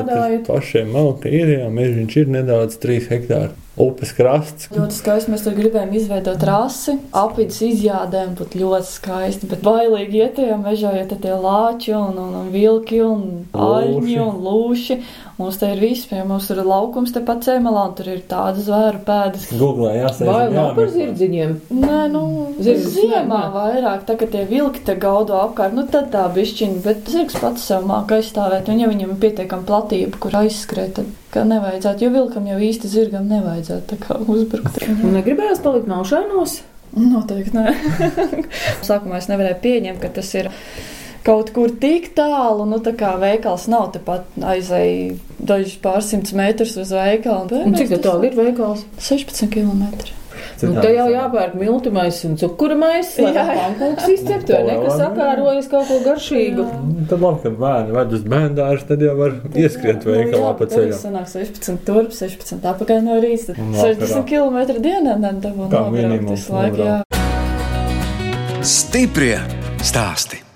pašiem 0.47 0.89
malka 0.89 1.29
ir, 1.29 1.51
jā, 1.59 1.67
mežiņš 1.69 2.17
ir 2.23 2.31
nedaudz 2.33 2.79
trīs 2.81 3.11
hektāri 3.11 3.53
upes 3.79 4.13
krasts. 4.13 4.69
Ļoti 4.73 4.95
skaisti. 4.95 5.31
Mēs 5.33 5.43
tur 5.45 5.55
gribējām 5.57 5.93
izveidot 5.97 6.43
rasi, 6.45 6.97
apvidus 7.17 7.59
izjādēm, 7.65 8.35
būtu 8.37 8.61
ļoti 8.61 8.89
skaisti. 8.89 9.49
Bet 9.49 9.63
bailīgi 9.65 10.21
iet 10.21 10.35
tajā 10.37 10.57
mežā, 10.61 10.93
ja 10.99 11.07
tie 11.09 11.33
lāči 11.33 11.95
un, 11.97 12.19
un, 12.21 12.35
un 12.43 12.51
vilki 12.53 13.01
un 13.05 13.23
aļņi 13.53 14.17
un 14.21 14.41
lūši. 14.45 14.99
Mums 15.39 15.57
te 15.57 15.71
ir 15.73 15.81
viss, 15.81 16.05
pie 16.05 16.21
mums 16.27 16.51
ir 16.53 16.61
laukums 16.61 17.15
tepat 17.15 17.41
cemelā, 17.47 17.87
un 17.89 17.95
tur 17.97 18.11
ir 18.13 18.21
tāda 18.29 18.61
zvēru 18.61 19.01
pēdas. 19.07 19.47
Googlē 19.57 19.95
jāsaka. 19.97 20.29
Vai 20.29 20.43
nav 20.53 20.75
par 20.77 20.93
zirdziņiem? 20.93 21.55
Nē, 21.73 22.03
nu, 22.13 22.23
ziemā 22.61 23.41
vairāk, 23.55 24.05
tā, 24.05 24.19
ka 24.19 24.29
tie 24.29 24.45
vilki 24.49 24.85
te 24.85 24.93
gaudo 25.01 25.41
apkārt, 25.41 25.73
nu 25.73 25.87
tad 25.89 26.11
tā 26.13 26.27
bišķiņa, 26.37 26.79
bet 26.85 27.09
zirgs 27.09 27.41
pats 27.41 27.65
sev 27.71 27.89
māk 27.89 28.13
aizstāvēt, 28.19 28.69
un 28.69 28.85
ja 28.85 28.93
viņam 28.93 29.15
ir 29.15 29.21
pietiekama 29.25 29.65
platība, 29.65 30.21
kur 30.21 30.37
aizskrēt, 30.43 30.99
tad 31.01 31.22
ka 31.33 31.43
nevajadzētu, 31.47 32.05
jo 32.05 32.13
vilkam 32.13 32.47
jau 32.49 32.59
īsti 32.69 32.91
zirgam 32.91 33.27
nevajadzētu 33.31 33.99
uzbrukt. 34.31 34.81
Negribējās 35.03 35.63
palikt 35.63 35.89
naušainos? 35.91 36.59
Noteikti 36.93 37.55
nē. 37.57 37.71
Sākumā 38.87 39.17
es 39.21 39.29
nevarēju 39.31 39.61
pieņemt, 39.63 40.01
ka 40.03 40.11
tas 40.13 40.29
ir 40.37 40.51
kaut 41.25 41.49
kur 41.55 41.71
tik 41.81 42.11
tālu, 42.17 42.67
nu 42.69 42.77
tā 42.83 42.93
kā 42.99 43.15
veikals 43.21 43.65
nav 43.71 43.93
tepat 43.95 44.27
aizēj 44.53 45.15
dažus 45.39 45.77
pārsimtus 45.83 46.35
metrus 46.37 46.75
uz 46.79 46.91
veikalu. 46.93 47.63
Cik 47.79 47.95
tālu 48.03 48.29
ir 48.29 48.37
veikals? 48.37 48.85
16 49.01 49.49
km. 49.53 50.13
Nu, 50.63 50.81
te 50.83 50.91
jau 50.93 51.07
jāpērk 51.11 51.55
miltu 51.59 51.91
maisis 51.93 52.27
un 52.29 52.37
cukura 52.39 52.77
maisis, 52.79 53.17
lai 53.23 53.33
pankūks 53.35 54.07
izceptu, 54.15 54.53
vai 54.57 54.63
ne, 54.67 54.77
kas 54.85 55.01
sakārojas 55.01 55.69
kaut 55.71 55.89
ko 55.89 55.99
garšīgu. 56.05 56.67
Jā. 56.67 56.81
Nu, 56.91 57.07
tad 57.11 57.25
labi, 57.25 57.41
kad 57.47 57.57
bērni 57.63 57.97
ved 57.97 58.15
uz 58.19 58.23
bērndārs, 58.35 58.85
tad 58.91 59.03
jau 59.07 59.17
var 59.19 59.35
ieskriet 59.65 60.07
veikalā 60.07 60.53
pa 60.59 60.69
ceļam. 60.71 60.93
Tas 60.95 61.03
sanāk 61.07 61.27
16 61.33 61.83
turp, 61.89 62.15
16 62.15 62.71
apakaļ 62.73 63.03
no 63.09 63.19
rīta. 63.23 63.57
60 63.57 64.23
km 64.29 64.79
dienā 64.83 65.19
nedabū 65.27 65.67
nobraukt 65.67 66.31
visu 66.31 66.57
laiku, 66.57 66.87
jā. 66.87 66.97
Stiprie 68.63 69.37
stāsti! 69.83 70.52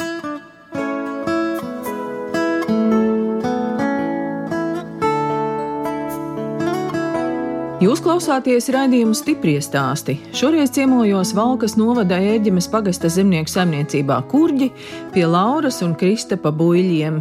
Jūs 7.77 7.99
klausāties 8.01 8.71
raidījuma 8.73 9.13
stipri 9.13 9.51
stāstī. 9.61 10.15
Šoreiz 10.33 10.71
ciemojos 10.73 11.29
Valkas 11.37 11.75
novada 11.77 12.17
ēģemes 12.17 12.65
pagasta 12.73 13.05
zemnieku 13.13 13.51
saimniecībā 13.53 14.15
Kurģi 14.31 14.71
pie 15.13 15.25
Lauras 15.29 15.77
un 15.85 15.91
Kristapa 15.93 16.49
buļļiem. 16.57 17.19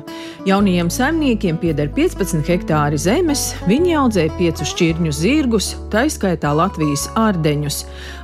Jaunajiem 0.48 0.88
saimniekiem 0.88 1.58
pieder 1.60 1.90
15 1.92 2.48
hektāri 2.48 2.96
zemes, 2.96 3.50
viņi 3.68 3.98
audzē 4.00 4.24
piecus 4.38 4.72
šķirņu 4.72 5.12
zirgus, 5.18 5.68
taiskaitā 5.92 6.54
Latvijas 6.56 7.04
ārdeņus. 7.20 7.82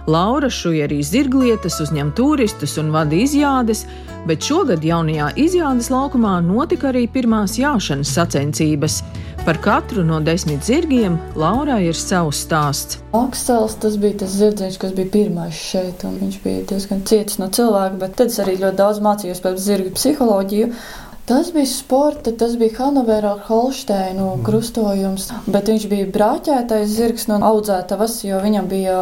Laura 0.08 0.48
šuja 0.48 0.86
arī 0.88 1.02
zirglietas, 1.04 1.82
uzņem 1.84 2.14
turistus 2.16 2.78
un 2.80 2.94
vada 2.96 3.12
izjādes, 3.12 3.84
bet 4.24 4.40
šogad 4.40 4.80
jaunajā 4.88 5.34
izjādes 5.36 5.92
laukumā 5.92 6.38
notika 6.48 6.94
arī 6.94 7.04
pirmās 7.12 7.58
jāšanas 7.60 8.16
sacensības. 8.16 9.02
Par 9.42 9.56
katru 9.58 10.04
no 10.06 10.20
desmit 10.22 10.62
zirgiem 10.62 11.16
Laurai 11.34 11.80
ir 11.88 11.96
savs 11.98 12.44
stāsts. 12.44 13.00
Aksels 13.18 13.72
tas 13.82 13.96
bija 13.98 14.20
tas 14.20 14.36
zirdziņš, 14.38 14.76
kas 14.78 14.92
bija 14.94 15.10
pirmais 15.10 15.58
šeit, 15.58 16.04
un 16.06 16.14
viņš 16.20 16.36
bija 16.44 16.60
diezgan 16.70 17.02
cietis 17.10 17.40
no 17.42 17.48
cilvēka, 17.50 17.98
bet 18.04 18.14
tad 18.20 18.30
es 18.30 18.38
arī 18.44 18.54
ļoti 18.60 18.78
daudz 18.78 19.00
mācījos 19.02 19.42
par 19.42 19.58
zirgu 19.58 19.90
psiholoģiju. 19.96 20.68
Tas 21.24 21.52
bija 21.52 21.66
sporta, 21.66 22.32
tas 22.34 22.56
bija 22.58 22.74
Hanoverā 22.80 23.36
Holsteinu 23.46 24.24
mm. 24.32 24.40
krustojums, 24.42 25.28
bet 25.46 25.68
viņš 25.70 25.84
bija 25.86 26.08
brāķētais 26.10 26.88
zirgs 26.90 27.28
no 27.30 27.36
audzētavas, 27.46 28.16
jo 28.26 28.40
viņam 28.42 28.66
bija 28.66 28.96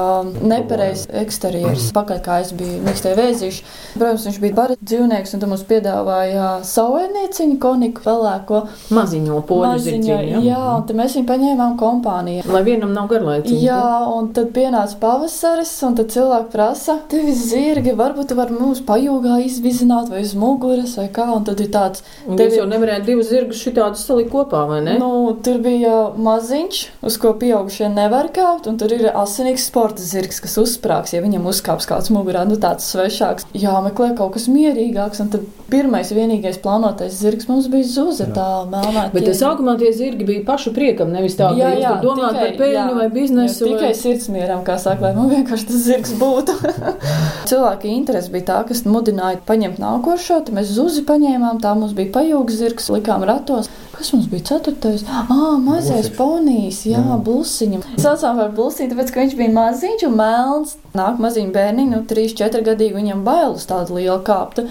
nepareizs 0.45 1.07
eksterjers, 1.17 1.87
mm. 1.87 1.95
pakaļ 1.97 2.21
kā 2.27 2.37
es 2.45 2.51
biju 2.59 2.83
mīkstie 2.85 3.15
vēzīši. 3.17 3.65
Protams, 3.95 4.27
viņš 4.29 4.41
bija 4.43 4.57
bara 4.59 4.77
dzīvnieks, 4.83 5.33
un 5.33 5.41
tu 5.41 5.49
mums 5.49 5.65
piedāvāja 5.71 6.51
saujnieciņu, 6.69 7.57
koniku 7.63 8.05
pelēko. 8.05 8.61
Maziņo 8.93 9.41
poļu 9.49 9.73
zirdziņu. 9.87 10.13
Jā, 10.13 10.45
jā, 10.45 10.61
un 10.75 10.87
tad 10.91 11.01
mēs 11.01 11.17
viņu 11.17 11.29
paņēmām 11.33 11.81
kompāniju. 11.81 12.45
Lai 12.53 12.63
vienam 12.69 12.93
nav 13.01 13.09
garlaicīgi. 13.15 13.65
Jā, 13.65 13.81
un 14.13 14.29
tad 14.37 14.53
pienāca 14.53 15.01
pavasaris, 15.01 15.73
un 15.89 15.97
tad 15.97 16.13
cilvēki 16.13 16.53
prasa, 16.53 17.01
tevi 17.09 17.33
zirgi, 17.33 17.97
varbūt 17.97 18.35
tu 18.35 18.39
vari 18.43 18.61
mums 18.61 18.85
pajūgā 18.85 19.41
izvizināt 19.49 20.13
vai 20.13 20.21
uz 20.29 20.37
muguras 20.37 20.99
vai 21.01 21.09
kā, 21.09 21.31
un 21.33 21.49
tad 21.49 21.65
ir 21.65 21.73
tāds 21.73 22.05
Un 22.29 22.37
Tev... 22.37 22.53
Jau 22.53 22.67
nevarējāt 22.69 23.07
divus 23.07 23.31
zirgus 23.31 23.61
šitādus 23.65 24.03
salikt 24.05 24.31
kopā, 24.33 24.65
vai 24.69 24.81
ne? 24.85 24.97
Nu, 25.01 25.33
tur 25.45 25.61
bija 25.65 26.11
maziņš, 26.21 26.81
uz 27.09 27.17
ko 27.21 27.33
pieaugušie 27.41 27.89
nevar 27.93 28.29
kāpt, 28.35 28.69
un 28.69 28.77
tur 28.81 28.93
ir 28.93 29.07
asinīgs 29.09 29.65
sporta 29.71 30.05
zirgs, 30.05 30.43
kas 30.45 30.59
uzsprāgs, 30.61 31.15
ja 31.17 31.23
viņam 31.25 31.49
uzkāps 31.51 31.89
kāds 31.89 32.13
mugurā, 32.13 32.45
nu 32.49 32.59
tāds 32.61 32.91
svešāks. 32.93 33.49
Jāmeklē 33.57 34.13
kaut 34.19 34.35
kas 34.37 34.51
mierīgāks, 34.53 35.23
un 35.25 35.33
tad 35.33 35.49
pirmais 35.71 36.11
vienīgais 36.13 36.59
plānotais 36.61 37.15
zirgs 37.17 37.49
mums 37.49 37.71
bija 37.73 37.89
zuza 37.89 38.27
tā 38.35 38.49
melnā. 38.69 39.07
Bet 39.15 39.27
tas 39.29 39.41
sākumā 39.41 39.77
tie 39.81 39.93
zirgi 39.97 40.27
bija 40.29 40.45
pašu 40.47 40.75
priekam, 40.77 41.13
nevis 41.15 41.39
tā, 41.39 41.53
jā, 41.59 41.73
jā, 41.79 41.95
domāt 42.03 42.35
tikai, 42.35 42.45
par 42.51 42.57
peļņu 42.61 42.77
jā, 42.77 42.87
vai 42.99 43.09
biznesu. 43.15 43.65
Jā, 43.65 43.77
tikai 43.77 43.91
vai... 43.93 43.99
sirdsmieram, 44.03 44.65
kā 44.67 44.77
saka, 44.83 45.09
lai 45.09 45.13
man 45.17 45.31
vienkārši 45.33 45.69
tas 45.71 45.85
zirgs 45.87 46.15
būtu. 46.21 46.57
Cilvēki 47.51 47.95
interesi 47.95 48.35
bija 48.35 48.49
tā, 48.51 48.59
kas 48.69 48.83
mudināja 48.89 49.41
paņemt 49.47 49.81
nākošo, 49.83 50.41
tad 50.47 50.57
mēs 50.59 50.73
zuzi 50.75 51.05
paņēmām, 51.09 51.63
tā 51.63 51.75
mums 51.79 51.95
bija 51.97 52.00
pajūgs 52.15 52.59
zirgs, 52.61 52.89
likām 52.93 53.25
ratos. 53.29 53.69
Kas 53.95 54.13
mums 54.15 54.31
bija 54.33 54.47
ceturtais? 54.49 55.03
Ah, 55.11 55.59
mazais 55.61 56.09
ponijs, 56.17 56.85
jā, 56.89 57.03
jā. 57.05 57.17
blusiņa. 57.27 57.81
Saucām 58.01 58.39
par 58.41 58.55
blusiņu, 58.57 58.95
tāpēc, 58.95 59.13
ka 59.13 59.21
viņš 59.25 59.35
bija 59.37 59.53
maziņš 59.59 60.07
un 60.09 60.15
melns. 60.17 60.77
Nāk 60.97 61.21
maziņu 61.21 61.53
bērniņu, 61.55 61.91
nu, 61.93 62.01
3-4 62.09 62.65
gadīgi 62.71 62.97
viņam 62.97 63.21
bailus 63.27 63.69
tādu 63.69 63.99
lielu 63.99 64.23
kāptu. 64.25 64.65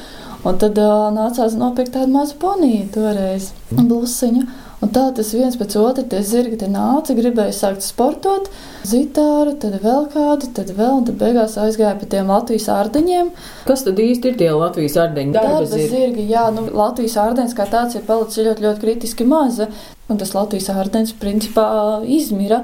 Un 0.47 0.57
tad 0.57 0.79
uh, 0.81 1.11
nācās 1.13 1.53
nopirkt 1.59 1.93
tādu 1.97 2.09
mazu 2.15 2.39
poniju 2.41 2.89
toreiz, 2.95 3.51
blusiņu. 3.75 4.47
Un 4.79 4.91
tā 4.95 5.09
tas 5.11 5.29
viens 5.35 5.57
pēc 5.59 5.73
otra 5.75 6.05
tie 6.07 6.21
zirgi 6.23 6.61
te 6.61 6.67
nāca, 6.71 7.11
gribēja 7.17 7.51
sākt 7.55 7.83
sportot, 7.83 8.47
zitāru, 8.87 9.57
tad 9.59 9.75
vēl 9.83 10.05
kādu, 10.13 10.47
tad 10.55 10.71
vēl, 10.77 11.01
un 11.01 11.07
tad 11.09 11.17
beigās 11.19 11.57
aizgāja 11.59 11.97
pa 11.99 12.07
tiem 12.13 12.31
Latvijas 12.31 12.69
ārdeņiem. 12.71 13.33
Kas 13.67 13.83
tad 13.83 13.99
īsti 13.99 14.31
ir 14.31 14.37
tie 14.39 14.47
Latvijas 14.55 14.95
ārdeņi? 15.03 15.35
Darba 15.35 15.65
zirgi. 15.67 15.89
zirgi, 15.91 16.27
jā, 16.31 16.45
nu 16.55 16.63
Latvijas 16.71 17.17
ārdeņs 17.25 17.57
kā 17.57 17.67
tāds 17.67 17.99
ir 17.99 18.05
palicis 18.07 18.45
ļoti, 18.47 18.65
ļoti 18.69 18.83
kritiski 18.85 19.27
maza, 19.27 19.67
un 20.07 20.21
tas 20.21 20.31
Latvijas 20.37 20.71
ārdeņs 20.71 21.17
principā 21.19 21.67
izmira. 22.07 22.63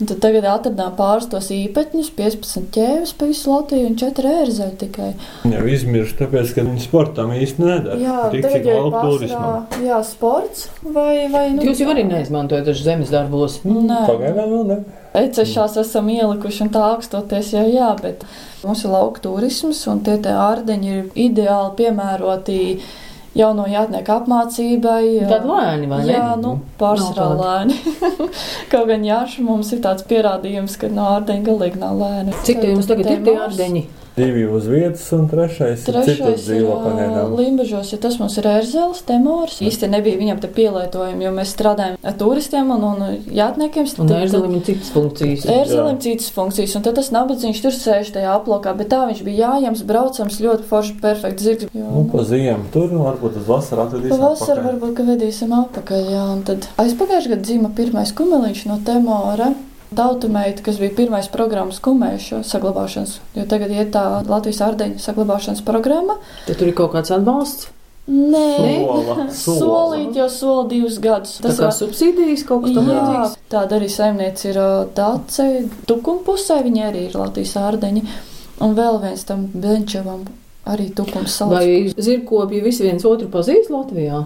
Un 0.00 0.08
tad 0.08 0.22
tagad 0.24 0.46
atradām 0.48 0.94
pāris 0.96 1.26
tos 1.28 1.50
īpatņus, 1.52 2.06
15 2.16 2.70
ķēvis 2.72 3.10
pa 3.20 3.26
visu 3.28 3.50
Latviju 3.52 3.90
un 3.90 3.96
4 4.00 4.30
ērzeļi 4.44 4.76
tikai. 4.80 5.08
Jau 5.52 5.64
izmirst, 5.68 6.16
tāpēc, 6.16 6.54
ka 6.56 6.64
viņi 6.64 6.84
sportam 6.86 7.34
īsti 7.36 7.60
nedara. 7.60 7.98
Jā, 8.00 8.14
Tik 8.32 8.46
tagad 8.46 8.70
jau 8.70 8.86
pārsvarā, 8.94 9.50
jā, 9.84 9.98
sports 10.08 10.70
vai, 10.80 11.26
vai 11.32 11.44
nu. 11.52 11.66
Jūs 11.68 11.82
jau 11.84 11.90
arī 11.92 12.06
neizmantojat 12.08 12.72
zemes 12.80 13.12
darbos? 13.12 13.58
Nē. 13.66 14.00
Pagaidām 14.08 14.56
vēl 14.56 14.64
ne. 14.70 14.78
Ecešās 15.20 15.76
esam 15.82 16.08
ielikuši 16.08 16.64
un 16.64 16.72
tā 16.72 16.86
augstoties 16.94 17.52
jau 17.58 17.66
jā, 17.68 17.90
bet 18.00 18.24
mums 18.64 18.86
ir 18.86 18.94
lauka 18.94 19.20
turisms 19.24 19.82
un 19.90 20.00
tie 20.06 20.16
te 20.22 20.32
ārdeņi 20.32 20.92
ir 20.94 21.08
ideāli 21.28 21.76
piemēroti 21.82 22.58
jauno 23.36 23.66
jātnieku 23.70 24.14
apmācībai. 24.16 25.04
Tad 25.30 25.46
lēni, 25.48 25.88
vai 25.90 26.00
ne? 26.04 26.14
Jā, 26.16 26.26
nu, 26.40 26.56
pārsvarā 26.80 27.28
lēni. 27.38 27.78
Kaut 28.72 28.90
gan 28.90 29.06
jāša 29.06 29.46
mums 29.46 29.70
ir 29.76 29.82
tāds 29.84 30.06
pierādījums, 30.10 30.76
ka 30.80 30.90
no 30.92 31.06
ārdeņa 31.16 31.46
galīgi 31.46 31.82
nav 31.82 32.00
lēni. 32.00 32.36
Cik 32.46 32.62
tie 32.62 32.74
jums 32.74 32.90
tagad 32.90 33.12
ir 33.14 33.24
tie 33.26 33.36
ārdeņi? 33.46 33.84
Divi 34.16 34.42
uz 34.50 34.66
vietas, 34.66 35.04
un 35.14 35.28
trešais, 35.30 35.84
trešais 35.86 36.48
ir. 36.50 36.66
Limbažos, 37.36 37.92
ja 37.94 37.98
tas 38.02 38.18
mums 38.20 38.34
ir 38.40 38.48
ērzeles, 38.50 39.04
temors. 39.06 39.60
Īsti 39.62 39.88
nebija 39.90 40.18
viņam 40.18 40.40
te 40.42 40.50
pielietojumi, 40.50 41.24
jo 41.26 41.32
mēs 41.36 41.54
strādājam 41.54 41.94
ar 42.02 42.16
turistiem 42.18 42.72
un, 42.74 42.86
un 42.90 43.04
jātniekiem. 43.36 43.86
Un 44.02 44.12
ērzelim 44.18 44.56
ir 44.58 44.64
citas 44.66 44.90
funkcijas. 44.94 45.46
Ērzelim 45.54 46.02
citas 46.02 46.28
funkcijas, 46.34 46.74
un 46.76 46.86
tad 46.86 46.98
tas 46.98 47.12
nabadzīgs 47.14 47.62
tur 47.62 47.76
sēž 47.76 48.12
tajā 48.16 48.34
aplokā, 48.34 48.74
bet 48.76 48.90
tā 48.92 49.04
viņš 49.08 49.22
bija 49.26 49.54
jājams, 49.54 49.86
braucams, 49.86 50.42
ļoti 50.42 50.68
forši, 50.70 50.98
perfekts 51.00 51.46
zirgs. 51.46 51.70
Jo, 51.70 51.86
nu, 51.86 52.04
pa 52.10 52.26
ziemu 52.26 52.68
tur, 52.74 52.90
varbūt 52.90 53.40
uz 53.40 53.48
vasaru 53.48 53.86
atvedīsim. 53.86 54.16
Pa 54.16 54.34
vasaru 54.34 54.66
varbūt, 54.68 54.94
ka 54.98 55.06
vedīsim 55.06 55.56
apakaļ, 55.62 56.06
jā, 56.16 56.28
un 56.34 56.46
tad 56.50 56.70
aizpagājuši 56.82 57.34
gadu 57.36 57.48
dzīma 57.48 57.74
pirmais 57.78 58.14
kumeliņš 58.18 58.66
no 58.70 58.80
temora. 58.86 59.52
Tautumeita, 59.96 60.62
kas 60.62 60.78
bija 60.78 60.94
pirmais 60.94 61.26
programmas 61.32 61.80
kumēšu 61.82 62.44
saglabāšanas, 62.46 63.16
jo 63.34 63.44
tagad 63.50 63.72
ir 63.74 63.90
tā 63.90 64.04
Latvijas 64.28 64.62
ārdeņu 64.68 65.02
saglabāšanas 65.02 65.64
programma. 65.66 66.20
Tad 66.46 66.60
tur 66.60 66.70
ir 66.70 66.76
kaut 66.78 66.94
kāds 66.94 67.10
atbalsts. 67.14 67.70
Nē, 68.10 68.86
solīt 69.44 70.16
jau 70.18 70.26
sola 70.32 70.64
divus 70.70 70.98
gadus. 71.02 71.36
Tas 71.42 71.58
ir 71.58 71.74
subsīdijas 71.76 72.46
kaut 72.48 72.64
kas 72.64 72.76
tamlīdzīgs. 72.78 73.36
Tāda 73.52 73.78
arī 73.78 73.90
saimniece 73.92 74.50
ir 74.50 74.60
Dace, 74.96 75.48
Tukumpusē, 75.90 76.60
viņi 76.66 76.86
arī 76.86 77.06
ir 77.08 77.18
Latvijas 77.18 77.56
ārdeņi. 77.60 78.04
Un 78.62 78.76
vēl 78.76 79.00
viens 79.04 79.26
tam 79.26 79.46
Benčevam 79.54 80.24
arī 80.70 80.90
Tukums 80.94 81.34
salds. 81.34 81.56
Vai 81.56 81.92
zirgkopji 81.96 82.62
visi 82.64 82.86
viens 82.86 83.06
otru 83.08 83.30
pazīst 83.32 83.72
Latvijā? 83.72 84.24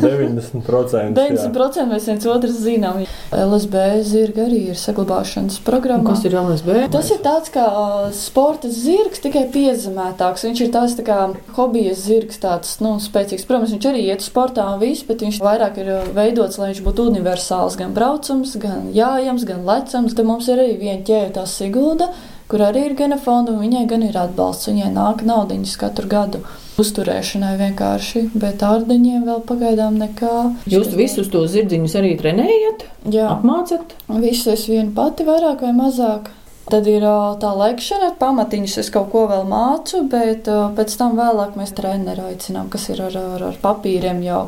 90%. 0.00 1.12
90% 1.16 1.84
mēs 1.90 2.06
viens 2.08 2.26
otru 2.32 2.50
zinām. 2.54 3.02
LSB 3.36 3.82
zirga 4.06 4.46
arī 4.46 4.60
ir 4.72 4.78
saglabāšanas 4.80 5.60
programma. 5.66 6.12
Kas 6.12 6.24
ir 6.28 6.36
LSB? 6.38 6.76
Tas 6.94 7.10
ir 7.12 7.20
tāds 7.24 7.52
kā 7.52 7.66
uh, 7.68 8.08
sporta 8.16 8.70
zirgs, 8.72 9.22
tikai 9.24 9.44
piezemētāks. 9.52 10.46
Viņš 10.48 10.64
ir 10.64 10.72
tāds 10.74 10.96
tā 10.98 11.06
kā 11.06 11.18
hobijas 11.58 12.04
zirgs, 12.06 12.40
tāds 12.42 12.78
nu, 12.84 12.96
spēcīgs. 13.02 13.46
Protams, 13.48 13.74
viņš 13.76 13.88
arī 13.92 14.04
iet 14.08 14.24
sportā 14.24 14.66
un 14.72 14.82
viss, 14.82 15.06
bet 15.08 15.24
viņš 15.26 15.40
vairāk 15.44 15.80
ir 15.84 15.92
veidots, 16.16 16.60
lai 16.62 16.72
viņš 16.72 16.84
būtu 16.86 17.08
universāls, 17.12 17.78
gan 17.80 17.94
braucams, 17.96 18.56
gan 18.62 18.90
jājams, 18.96 19.46
gan 19.48 19.66
lecams. 19.68 20.16
Tad 20.16 20.28
mums 20.28 20.48
ir 20.48 20.62
arī 20.62 20.78
viena 20.80 21.02
ķēde, 21.04 21.34
tā 21.38 21.48
Sigulda 21.50 22.12
kur 22.52 22.60
arī 22.60 22.82
ir 22.84 22.92
gana 22.98 23.16
fonda, 23.16 23.54
un 23.54 23.62
viņai 23.64 23.86
gan 23.88 24.02
ir 24.04 24.18
atbalsts. 24.18 24.68
Viņai 24.68 24.90
nāk 24.92 25.24
naudiņas 25.24 25.78
katru 25.80 26.10
gadu 26.10 26.42
uzturēšanai 26.80 27.54
vienkārši, 27.60 28.26
bet 28.38 28.62
ārdeņiem 28.64 29.26
vēl 29.28 29.40
pagaidām 29.48 29.98
nekā. 30.00 30.36
Jūs 30.72 30.92
visus 30.96 31.32
tos 31.32 31.50
zirdziņus 31.54 31.96
arī 32.00 32.14
trenējat? 32.20 32.86
Jā. 33.12 33.32
Apmācat? 33.36 33.96
Visus 34.22 34.54
es 34.54 34.68
vienu 34.70 34.94
pati 34.96 35.26
vairāk 35.28 35.66
vai 35.66 35.74
mazāk. 35.76 36.32
Tad 36.70 36.86
ir 36.86 37.02
tā 37.42 37.50
lekšana, 37.58 38.12
pamatiņus 38.20 38.76
es 38.84 38.88
kaut 38.94 39.08
ko 39.12 39.24
vēl 39.28 39.42
mācu, 39.50 40.04
bet 40.08 40.46
pēc 40.46 40.94
tam 40.96 41.18
vēlāk 41.18 41.56
mēs 41.58 41.74
treneru 41.76 42.28
aicinām, 42.30 42.70
kas 42.72 42.86
ir 42.94 43.02
ar, 43.02 43.16
ar, 43.18 43.42
ar 43.50 43.58
papīriem 43.60 44.22
jau. 44.22 44.44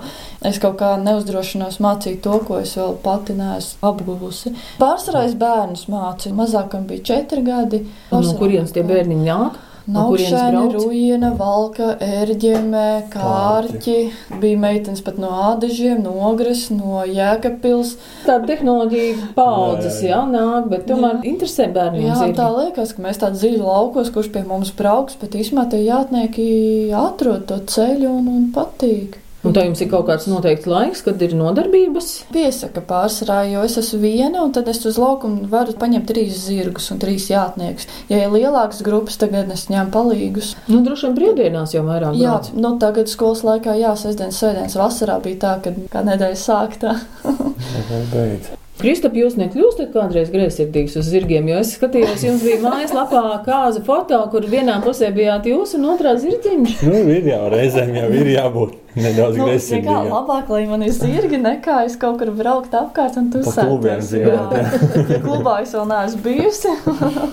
Es 0.47 0.61
kaut 0.63 0.79
kā 0.81 0.93
neuzdrošinos 1.03 1.81
mācīt 1.85 2.23
to, 2.25 2.39
ko 2.47 2.63
es 2.63 2.77
vēl 2.79 2.95
pati 3.03 3.35
neesmu 3.37 3.91
apguvusi. 3.91 4.55
Pārsvarā 4.79 5.27
es 5.29 5.35
bērnus 5.41 5.89
mācīju, 5.91 6.39
mazākam 6.39 6.87
bija 6.89 7.05
četri 7.11 7.45
gadi. 7.45 7.83
Pārsvarā, 8.13 8.31
no 8.31 8.41
kurienes 8.41 8.73
tie 8.73 8.87
bērniņi 8.87 9.29
nāk? 9.29 9.59
Naukšēna, 9.85 10.63
Rujina, 10.73 11.31
Valka, 11.37 11.91
Ērģemē, 12.01 12.89
Kārķi. 13.13 13.97
Bija 14.41 14.61
meitenes 14.63 15.03
pat 15.05 15.19
no 15.21 15.29
Ādažiem, 15.51 16.01
no 16.07 16.15
Ogres, 16.31 16.71
no 16.73 17.03
Jēkabpils. 17.05 17.97
Tāda 18.25 18.49
tehnoloģija 18.55 19.33
paudzes, 19.37 20.01
jā, 20.07 20.23
nāk, 20.31 20.71
bet 20.73 20.87
tomēr 20.89 21.19
jā. 21.19 21.25
interesē 21.35 21.69
bērniem. 21.75 22.07
Jā, 22.09 22.21
zirgi. 22.23 22.39
tā 22.39 22.49
liekas, 22.55 22.95
ka 22.97 23.05
mēs 23.05 23.21
tādi 23.21 23.43
dziļi 23.43 23.61
laukos, 23.61 24.13
kurš 24.15 24.31
pie 24.33 24.47
mums 24.49 24.73
brauks, 24.79 25.19
bet 25.21 25.37
īsumā 25.37 25.67
tie 25.69 25.83
jātnieki 25.85 26.49
atrod 26.97 27.45
to 27.51 27.61
ceļu 27.75 28.09
un, 28.09 28.33
un 28.39 28.49
patīk. 28.57 29.21
Un 29.45 29.53
tā 29.53 29.67
jums 29.67 29.83
ir 29.85 29.91
kaut 29.93 30.07
kāds 30.09 30.25
noteikts 30.31 30.69
laiks, 30.71 31.03
kad 31.05 31.21
ir 31.25 31.35
nodarbības? 31.37 32.11
Piesaka 32.33 32.81
pārsvarā, 32.89 33.43
jo 33.51 33.65
es 33.67 33.77
esmu 33.81 34.01
viena, 34.07 34.41
un 34.41 34.55
tad 34.57 34.71
es 34.73 34.81
uz 34.89 34.97
laukumu 35.01 35.51
varu 35.53 35.77
paņemt 35.81 36.09
trīs 36.09 36.41
zirgus 36.47 36.89
un 36.95 37.03
trīs 37.03 37.29
jātniekus. 37.29 37.89
Ja 38.09 38.23
ir 38.25 38.33
lielākas 38.33 38.81
grupas, 38.87 39.21
tagad 39.21 39.53
es 39.53 39.69
ņemu 39.69 39.93
palīgus. 39.95 40.55
Nu, 40.71 40.81
droši 40.87 41.11
vien 41.11 41.21
brīvdienās 41.21 41.77
jau 41.77 41.85
vairāk. 41.85 42.17
Jā, 42.17 42.39
brauc. 42.41 42.53
nu 42.57 42.75
tagad 42.81 43.13
skolas 43.13 43.45
laikā, 43.45 43.77
jā, 43.85 43.93
sestdienas, 44.01 44.41
sēdienas, 44.41 44.81
vasarā 44.81 45.21
bija 45.25 45.43
tā, 45.45 45.55
kad 45.69 45.81
kā 45.93 46.05
nedēļa 46.09 46.45
sāktā. 46.49 46.99
Kristap, 48.75 49.15
jūs 49.15 49.37
nekļūstat 49.39 49.93
kādreiz 49.95 50.33
greizsirdīgs 50.35 50.97
uz 50.99 51.07
zirgiem, 51.07 51.47
jo 51.47 51.61
es 51.63 51.77
skatījos, 51.77 52.25
jums 52.27 52.43
bija 52.43 52.59
mājaslapā 52.65 53.21
kāza 53.47 53.81
foto, 53.87 54.19
kur 54.33 54.49
vienā 54.51 54.81
pusē 54.83 55.13
bijāt 55.15 55.47
jūs 55.47 55.77
un 55.79 55.87
otrā 55.93 56.17
zirdziņš. 56.19 56.81
Nu, 56.83 57.05
ir 57.15 57.29
jau 57.31 57.45
reizēm 57.55 57.95
jau 57.95 58.09
ir 58.19 58.33
jābūt 58.35 58.75
nedaudz 58.99 59.39
nu, 59.39 59.47
greizsirdīgam. 59.47 60.09
Kā 60.09 60.17
labāk, 60.17 60.51
lai 60.57 60.65
man 60.73 60.83
ir 60.87 60.91
zirgi, 60.97 61.39
nekā 61.45 61.79
es 61.87 61.95
kaut 62.03 62.19
kur 62.19 62.35
braukt 62.35 62.75
apkārt 62.79 63.21
un 63.21 63.31
tu 63.31 63.45
sēties. 63.47 64.11
Jā, 64.19 64.35
jā. 64.43 65.21
klubā 65.27 65.61
es 65.63 65.77
vēl 65.79 65.89
neesmu 65.95 66.25
bijusi. 66.27 66.75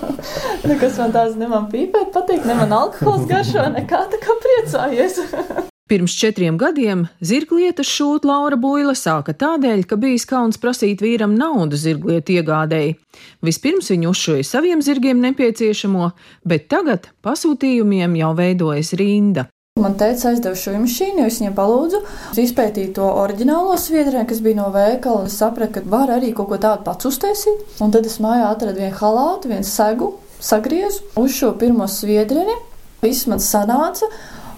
Nekas 0.70 1.02
man 1.02 1.18
tās 1.18 1.34
ne 1.42 1.50
man 1.50 1.66
pīpēt 1.74 2.14
patīk, 2.14 2.46
ne 2.46 2.58
man 2.62 2.78
alkohols 2.78 3.26
garšo, 3.30 3.66
nekā 3.80 4.06
tā 4.14 4.22
kā 4.22 4.40
priecājies. 4.46 5.20
Pirms 5.92 6.14
četriem 6.16 6.56
gadiem 6.56 7.02
zirglietas 7.20 7.84
šūt 7.92 8.24
Laura 8.24 8.56
Buila 8.56 8.94
sāka 8.96 9.34
tādēļ, 9.36 9.82
ka 9.84 9.98
bijis 10.00 10.24
kauns 10.24 10.56
prasīt 10.56 11.02
vīram 11.04 11.34
naudu 11.36 11.76
zirglietu 11.76 12.32
iegādēji. 12.38 12.94
Vispirms 13.44 13.90
viņa 13.92 14.08
uzšoja 14.08 14.46
saviem 14.48 14.80
zirgiem 14.80 15.20
nepieciešamo, 15.20 16.08
bet 16.48 16.64
tagad 16.72 17.10
pasūtījumiem 17.20 18.16
jau 18.22 18.32
veidojas 18.40 18.94
rinda. 18.96 19.44
Man 19.84 19.98
teica, 20.00 20.32
aizdevu 20.32 20.56
šo 20.62 20.78
mašīnu, 20.80 21.28
es 21.28 21.42
viņiem 21.42 21.58
palūdzu 21.60 22.00
izpētīt 22.40 22.96
to 22.96 23.12
oriģinālo 23.26 23.76
sviedrēnu, 23.76 24.24
kas 24.32 24.40
bija 24.40 24.62
no 24.62 24.72
veikala. 24.72 25.28
Es 25.28 25.36
sapratu, 25.44 25.76
ka 25.76 25.86
var 25.92 26.16
arī 26.16 26.32
kaut 26.32 26.54
ko 26.54 26.62
tādu 26.64 26.88
pats 26.88 27.12
uztaisīt. 27.12 27.68
Un 27.84 27.92
tad 27.92 28.08
es 28.08 28.16
mājā 28.16 28.48
atradu 28.48 28.80
vienu 28.80 28.96
halātu, 28.96 29.52
vienu 29.52 29.68
segu, 29.68 30.14
sagriezu 30.40 31.04
uz 31.20 31.36
šo 31.36 31.52
pirmo 31.60 31.84
sviedreni. 31.84 32.62
Viss 33.04 33.28
man 33.28 33.44
sanāca. 33.44 34.08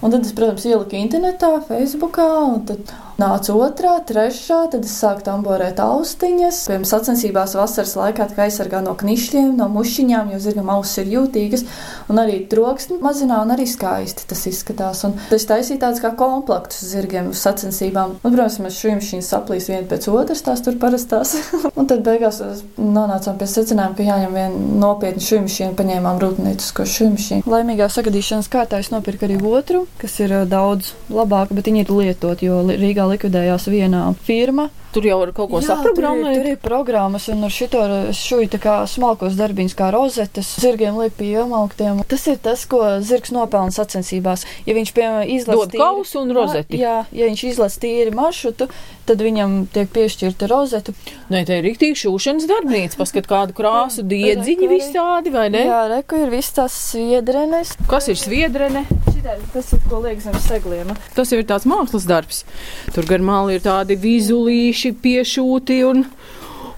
Un 0.05 0.13
tad 0.13 0.27
es, 0.27 0.35
protams, 0.37 0.67
ieliku 0.69 0.99
internetā, 0.99 1.49
Facebookā, 1.65 2.29
tad 2.69 2.91
nāca 3.21 3.55
otrā, 3.57 3.95
trešā, 4.07 4.61
tad 4.73 4.87
es 4.87 4.95
sāku 5.01 5.25
tamborēt 5.27 5.81
austiņas. 5.83 6.61
Piemēram, 6.69 6.87
sacensībās 6.89 7.57
vasaras 7.59 7.95
laikā 7.99 8.29
tā 8.31 8.45
aizsargā 8.47 8.83
no 8.85 8.95
knišļiem, 8.99 9.55
no 9.59 9.69
mušiņām, 9.73 10.33
jo 10.35 10.41
zirgam 10.43 10.71
ausis 10.75 11.03
ir 11.03 11.13
jūtīgas, 11.15 11.65
un 12.13 12.21
arī 12.23 12.41
troksni 12.51 12.99
mazinā, 13.03 13.41
un 13.45 13.55
arī 13.55 13.67
skaisti 13.71 14.29
tas 14.31 14.45
izskatās. 14.51 15.05
Un 15.09 15.17
tas 15.31 15.49
taisīja 15.51 15.83
tāds 15.87 16.03
kā 16.05 16.13
komplektus 16.19 16.85
zirgiem 16.91 17.33
uz 17.33 17.43
sacensībām. 17.45 18.19
Un, 18.21 18.29
protams, 18.29 18.61
mēs 18.65 18.81
šīm 18.83 19.03
šīm 19.05 19.25
saplīs 19.25 19.71
viena 19.73 19.89
pēc 19.91 20.09
otras, 20.13 20.45
tās 20.45 20.65
tur 20.65 20.79
parastās. 20.83 21.37
un 21.79 21.91
tad 21.91 22.05
beigās 22.07 22.43
nonācām 22.77 23.41
pie 23.41 23.51
secinājuma, 23.51 23.97
ka 23.99 24.09
jāņem 24.11 24.39
viena 24.39 24.79
nopietna 24.85 25.25
šīm 25.25 25.49
šīm, 25.51 25.75
paņēmām 25.79 26.23
rūpniecisko 26.23 26.89
šīm 26.97 27.19
šīm. 27.21 27.45
Laimīgā 27.49 27.89
sagadīšanas 27.93 28.51
kārtā 28.53 28.83
es 28.85 28.93
nopirku 28.95 29.29
arī 29.29 29.41
otru 29.41 29.85
kas 30.05 30.17
ir 30.21 30.35
daudz 30.51 30.93
labāka, 31.13 31.55
bet 31.57 31.69
viņi 31.71 31.85
ir 31.85 31.93
lietot, 31.95 32.43
jo 32.45 32.61
Rīgā 32.69 33.04
likvidējās 33.11 33.69
viena 33.73 34.07
firma. 34.27 34.69
Tur 34.95 35.07
jau 35.09 35.17
ir 35.25 35.33
kaut 35.35 35.51
ko 35.51 35.61
saprogrammēt. 35.65 36.37
Tur, 36.37 36.45
tur 36.45 36.51
ir 36.53 36.59
programmas, 36.63 37.27
un 37.33 37.43
ar 37.47 37.51
šito 37.51 37.81
šuju 38.15 38.51
tā 38.53 38.61
kā 38.63 38.75
smalkos 38.91 39.35
darbiņus, 39.39 39.75
kā 39.75 39.89
rozetes, 39.95 40.53
zirgiem 40.63 41.01
liek 41.01 41.17
pie 41.19 41.33
iemauktiem. 41.35 42.05
Tas 42.11 42.27
ir 42.31 42.39
tas, 42.45 42.63
ko 42.71 42.83
zirgs 43.03 43.35
nopelna 43.35 43.75
sacensībās. 43.75 44.45
Ja 44.69 44.77
viņš, 44.77 44.93
piemēram, 44.95 45.33
izlasa 45.35 45.67
tīri, 45.73 45.83
kausu 45.83 46.23
un 46.23 46.35
rozeti. 46.37 46.79
Jā, 46.79 46.97
ja 47.11 47.31
viņš 47.31 47.43
izlasa 47.51 47.83
tīri 47.83 48.15
maršrutu, 48.15 48.69
tad 49.09 49.25
viņam 49.27 49.65
tiek 49.75 49.91
piešķirta 49.95 50.49
rozeta. 50.53 50.95
Nē, 51.33 51.43
te 51.49 51.59
ir 51.59 51.67
rīktīgi 51.67 51.99
šūšanas 52.05 52.47
darbnīca, 52.51 53.01
paskat 53.01 53.27
kādu 53.31 53.57
krāsu, 53.59 54.07
diedziņi 54.07 54.71
visādi, 54.71 55.35
vai 55.35 55.49
ne? 55.55 55.67
Jā, 55.67 55.83
reku 55.91 56.23
ir 56.23 56.31
viss 56.35 56.55
tās 56.55 56.77
sviedrenes. 56.93 57.75
Kas 57.91 58.13
ir 58.13 58.21
sviedrene? 58.21 58.87
Tas 59.25 59.71
ir, 59.73 59.81
ko 59.89 60.03
liek 60.05 60.19
zem 60.21 60.35
segliem. 60.45 60.91
Tas 61.17 61.31
jau 61.33 61.39
ir 61.41 61.47
tāds 61.49 61.65
mākslas 61.65 62.05
darbs. 62.05 62.43
Tur 62.93 63.07
gar 63.09 63.23
mali 63.25 63.55
ir 63.57 63.63
tādi 63.65 63.97
vizulīši 63.97 64.84
piešūti 64.93 65.79
un, 65.89 66.05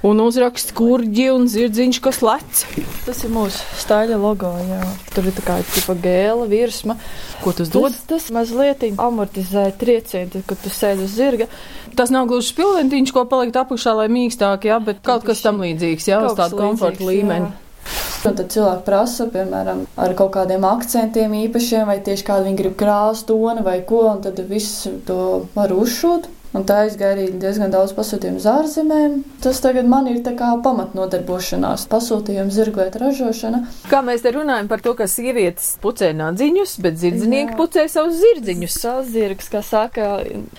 un 0.07 0.23
uzraksts 0.23 0.75
kurģi 0.77 1.27
un 1.35 1.49
zirdziņš, 1.51 2.01
kas 2.05 2.23
lec. 2.23 2.63
Tas 3.07 3.25
ir 3.27 3.33
mūsu 3.35 3.81
staļa 3.81 4.21
logo, 4.23 4.53
jā. 4.69 4.81
Tur 5.17 5.27
ir 5.27 5.37
tā 5.37 5.45
kā 5.47 5.59
tipa 5.75 5.97
gēla 6.07 6.47
virsma. 6.51 6.99
Ko 7.43 7.57
tas 7.57 7.73
dod? 7.73 7.91
Tas, 7.91 8.07
tas 8.13 8.31
mazliet 8.37 8.87
amortizē 8.95 9.69
triecienu, 9.81 10.45
kad 10.47 10.63
tu 10.63 10.71
sēdi 10.71 11.07
uz 11.09 11.19
zirga. 11.19 11.51
Tas 11.99 12.15
nav 12.15 12.31
gluži 12.31 12.53
spilventiņš, 12.53 13.15
ko 13.17 13.27
palikt 13.31 13.59
apakšā, 13.59 13.97
lai 13.99 14.09
mīkstāk, 14.13 14.69
jā, 14.69 14.81
bet 14.85 15.03
kaut 15.07 15.27
kas 15.27 15.43
tam 15.43 15.63
līdzīgs, 15.65 16.11
jā, 16.13 16.23
uz 16.29 16.37
tādu 16.39 16.61
komforta 16.61 17.07
līmeni. 17.07 17.51
Jā. 17.51 17.63
Un 18.27 18.35
tad 18.35 18.49
cilvēki 18.51 18.83
prasa, 18.87 19.29
piemēram, 19.31 19.85
ar 20.03 20.15
kaut 20.19 20.33
kādiem 20.35 20.65
akcentiem 20.67 21.35
īpašiem, 21.45 21.85
vai 21.87 22.01
tieši 22.03 22.27
kādu 22.27 22.49
viņi 22.49 22.59
grib 22.59 22.75
krāst, 22.81 23.29
toni 23.29 23.63
vai 23.67 23.79
ko, 23.87 24.03
un 24.11 24.23
tad 24.25 24.41
visu 24.51 24.97
to 25.07 25.19
var 25.55 25.75
uzšūt. 25.75 26.27
Un 26.57 26.65
tā 26.65 26.87
aizgāja 26.87 27.17
arī 27.17 27.27
diezgan 27.37 27.73
daudz 27.73 27.93
pasūtījumu 27.97 28.39
uz 28.41 28.47
ārzemēm. 28.49 29.17
Tas 29.45 29.59
tagad 29.65 29.89
man 29.91 30.07
ir 30.09 30.23
kā 30.25 30.53
pamatnodarbošanās, 30.65 31.85
pasūtījumu 31.91 32.55
zirglietu 32.55 33.01
ražošana. 33.03 33.63
Kā 33.91 34.01
mēs 34.05 34.25
te 34.25 34.33
runājam 34.35 34.71
par 34.71 34.83
to, 34.85 34.95
ka 34.97 35.09
sievietes 35.11 35.75
pucē 35.83 36.13
nadziņus, 36.17 36.77
bet 36.85 36.97
zirdznieki 37.03 37.53
Jā. 37.53 37.59
pucē 37.59 37.85
savus 37.93 38.17
zirdziņus. 38.23 38.79
Savs 38.87 39.11
zirgs, 39.13 39.51
kā 39.53 39.61
saka, 39.67 40.09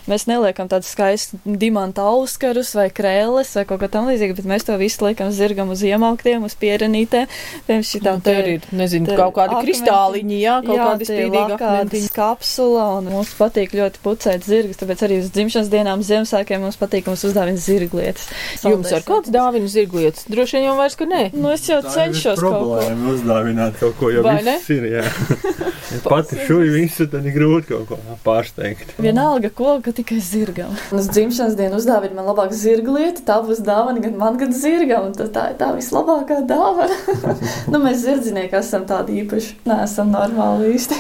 mēs 0.10 0.28
neliekam 0.30 0.70
tādus 0.72 0.92
skaistus 0.94 1.42
dimanta 1.46 2.06
auskarus 2.12 2.74
vai 2.78 2.88
krēles 2.94 3.56
vai 3.58 3.66
kaut 3.70 3.82
ko 3.82 3.90
tam 3.92 4.12
līdzīgu, 4.12 4.38
bet 4.38 4.50
mēs 4.54 4.68
to 4.68 4.78
visu 4.80 5.08
liekam 5.08 5.34
zirgam 5.36 5.74
uz 5.74 5.82
iemauktiem, 5.88 6.46
uz 6.46 6.58
pierenītēm. 6.62 7.28
Piemēram, 7.68 7.88
šitām 7.88 8.24
te 8.26 8.38
ir, 8.38 8.70
nezinu, 8.76 9.10
te, 9.10 9.18
kaut 9.20 9.36
kādi 9.38 9.58
akmeni, 9.58 9.66
kristāliņi, 9.68 10.40
jā, 10.44 10.56
kaut 10.66 10.78
jā, 10.78 10.88
kādi 10.92 11.10
spīdīgi 11.10 11.58
akmentiņi. 11.58 12.14
Kapsula, 12.18 12.88
un 13.00 13.12
mums 13.14 13.34
patīk 13.38 13.76
ļoti 13.78 14.02
pucēt 14.06 14.48
zirgus, 14.48 14.80
tāpēc 14.82 15.06
arī 15.08 15.20
uz 15.24 15.32
dzimšanas 15.36 15.70
dienu 15.74 15.77
dienām 15.78 16.04
Ziemassvētkiem 16.06 16.66
mums 16.66 16.80
patīk, 16.82 17.08
mums 17.10 17.24
uzdāvina 17.30 17.62
zirglietas. 17.62 18.28
Jums 18.66 18.92
ar 18.98 19.06
kāds 19.08 19.32
dāvina 19.34 19.70
zirglietas? 19.72 20.28
Droši 20.30 20.60
vien 20.60 20.70
jau 20.70 20.78
vairs, 20.82 20.98
ka 21.00 21.08
nē. 21.10 21.24
Nu, 21.38 21.54
es 21.54 21.66
jau 21.70 21.80
cenšos 21.86 22.42
kaut 22.42 22.60
ko. 22.66 22.82
Uzdāvināt 23.14 23.80
kaut 23.82 23.98
ko, 24.02 24.12
jo 24.14 24.26
Vai 24.26 24.40
viss 24.42 24.70
ne? 24.70 24.78
ir, 24.78 24.90
jā. 24.98 25.06
ja 25.94 26.02
pati 26.04 26.36
šuji 26.48 26.70
visu, 26.70 27.08
tad 27.12 27.26
ir 27.26 27.36
grūti 27.36 27.72
kaut 27.72 27.88
ko 27.90 28.18
pārsteigt. 28.26 28.96
Vienalga, 29.02 29.52
ko, 29.54 29.78
ka 29.84 29.94
tikai 29.96 30.20
zirgam. 30.24 30.74
Uz 30.96 31.10
dzimšanas 31.12 31.58
dienu 31.60 31.80
uzdāvina 31.80 32.18
man 32.18 32.30
labāk 32.32 32.54
zirglieta, 32.56 33.24
tā 33.28 33.40
būs 33.46 33.62
dāvana 33.66 34.04
gan 34.04 34.18
man, 34.20 34.40
gan 34.40 34.54
zirgam. 34.56 35.10
Tā, 35.18 35.30
tā 35.34 35.46
ir 35.54 35.60
tā 35.62 35.72
vislabākā 35.76 36.42
dāvana. 36.50 36.98
nu, 37.72 37.82
mēs 37.84 38.04
zirdzinieki 38.04 38.60
esam 38.60 38.88
tādi 38.90 39.22
īpaši. 39.24 39.56
Nē, 39.68 39.82
esam 39.88 40.12
normāli 40.16 40.74
īsti. 40.76 41.00